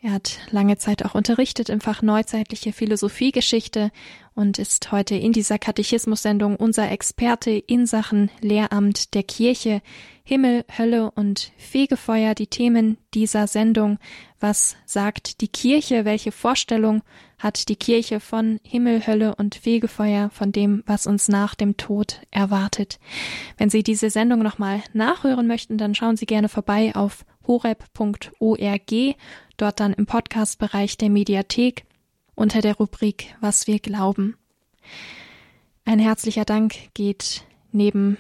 Er 0.04 0.14
hat 0.14 0.40
lange 0.50 0.78
Zeit 0.78 1.06
auch 1.06 1.14
unterrichtet 1.14 1.70
im 1.70 1.80
Fach 1.80 2.02
Neuzeitliche 2.02 2.74
Philosophiegeschichte 2.74 3.92
und 4.34 4.58
ist 4.58 4.92
heute 4.92 5.14
in 5.14 5.32
dieser 5.32 5.60
Katechismus-Sendung 5.60 6.56
unser 6.56 6.90
Experte 6.90 7.52
in 7.52 7.86
Sachen 7.86 8.32
Lehramt 8.40 9.14
der 9.14 9.22
Kirche. 9.22 9.84
Himmel, 10.24 10.66
Hölle 10.76 11.12
und 11.12 11.52
Fegefeuer, 11.58 12.34
die 12.34 12.48
Themen 12.48 12.98
dieser 13.14 13.46
Sendung. 13.46 14.00
Was 14.40 14.76
sagt 14.86 15.42
die 15.42 15.50
Kirche? 15.50 16.04
Welche 16.04 16.32
Vorstellung 16.32 17.04
hat 17.38 17.70
die 17.70 17.76
Kirche 17.76 18.20
von 18.20 18.60
Himmel, 18.64 19.06
Hölle 19.06 19.36
und 19.36 19.54
Fegefeuer, 19.54 20.32
von 20.32 20.52
dem, 20.52 20.82
was 20.88 21.06
uns 21.06 21.28
nach 21.28 21.54
dem 21.54 21.78
Tod 21.78 22.22
erwartet? 22.32 23.00
Wenn 23.58 23.70
Sie 23.70 23.84
diese 23.84 24.10
Sendung 24.10 24.42
nochmal 24.42 24.82
nachhören 24.94 25.46
möchten, 25.46 25.78
dann 25.78 25.94
schauen 25.94 26.18
Sie 26.18 26.26
gerne 26.26 26.50
vorbei 26.50 26.96
auf 26.96 27.24
horeb.org, 27.48 29.16
dort 29.58 29.80
dann 29.80 29.94
im 29.94 30.06
Podcast-Bereich 30.06 30.98
der 30.98 31.10
Mediathek 31.10 31.86
unter 32.36 32.62
der 32.62 32.76
Rubrik 32.76 33.36
Was 33.42 33.68
wir 33.68 33.80
glauben. 33.80 34.38
Ein 35.86 36.00
herzlicher 36.00 36.46
Dank 36.46 36.94
geht 36.94 37.44
neben 37.72 38.18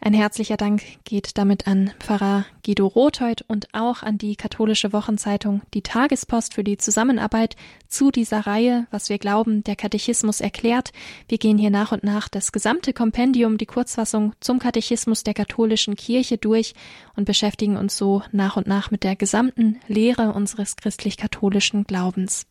ein 0.00 0.14
herzlicher 0.14 0.56
Dank 0.56 0.82
geht 1.04 1.38
damit 1.38 1.66
an 1.66 1.92
Pfarrer 2.00 2.44
Guido 2.64 2.86
Rothold 2.86 3.42
und 3.48 3.68
auch 3.72 4.02
an 4.02 4.18
die 4.18 4.36
katholische 4.36 4.92
Wochenzeitung 4.92 5.62
Die 5.74 5.82
Tagespost 5.82 6.54
für 6.54 6.64
die 6.64 6.76
Zusammenarbeit 6.76 7.56
zu 7.88 8.10
dieser 8.10 8.40
Reihe, 8.46 8.86
was 8.90 9.08
wir 9.08 9.18
glauben, 9.18 9.64
der 9.64 9.76
Katechismus 9.76 10.40
erklärt. 10.40 10.92
Wir 11.28 11.38
gehen 11.38 11.58
hier 11.58 11.70
nach 11.70 11.92
und 11.92 12.04
nach 12.04 12.28
das 12.28 12.52
gesamte 12.52 12.92
Kompendium, 12.92 13.58
die 13.58 13.66
Kurzfassung 13.66 14.34
zum 14.40 14.58
Katechismus 14.58 15.24
der 15.24 15.34
katholischen 15.34 15.96
Kirche 15.96 16.38
durch 16.38 16.74
und 17.16 17.24
beschäftigen 17.24 17.76
uns 17.76 17.96
so 17.96 18.22
nach 18.32 18.56
und 18.56 18.66
nach 18.66 18.90
mit 18.90 19.04
der 19.04 19.16
gesamten 19.16 19.80
Lehre 19.88 20.32
unseres 20.32 20.76
christlich-katholischen 20.76 21.84
Glaubens. 21.84 22.46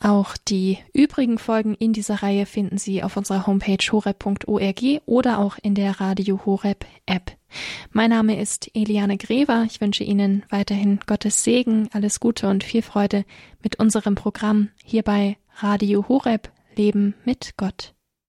Auch 0.00 0.36
die 0.36 0.78
übrigen 0.92 1.38
Folgen 1.38 1.74
in 1.74 1.92
dieser 1.92 2.22
Reihe 2.22 2.44
finden 2.44 2.76
Sie 2.76 3.02
auf 3.02 3.16
unserer 3.16 3.46
Homepage 3.46 3.78
horeb.org 3.90 4.82
oder 5.06 5.38
auch 5.38 5.56
in 5.62 5.74
der 5.74 6.00
Radio 6.00 6.44
Horeb 6.44 6.84
App. 7.06 7.32
Mein 7.92 8.10
Name 8.10 8.38
ist 8.38 8.70
Eliane 8.74 9.16
Grever. 9.16 9.64
Ich 9.66 9.80
wünsche 9.80 10.04
Ihnen 10.04 10.44
weiterhin 10.50 11.00
Gottes 11.06 11.44
Segen, 11.44 11.88
alles 11.92 12.20
Gute 12.20 12.48
und 12.48 12.62
viel 12.62 12.82
Freude 12.82 13.24
mit 13.62 13.78
unserem 13.78 14.14
Programm 14.14 14.68
hier 14.84 15.02
bei 15.02 15.38
Radio 15.56 16.06
Horeb 16.08 16.50
Leben 16.76 17.14
mit 17.24 17.54
Gott. 17.56 17.95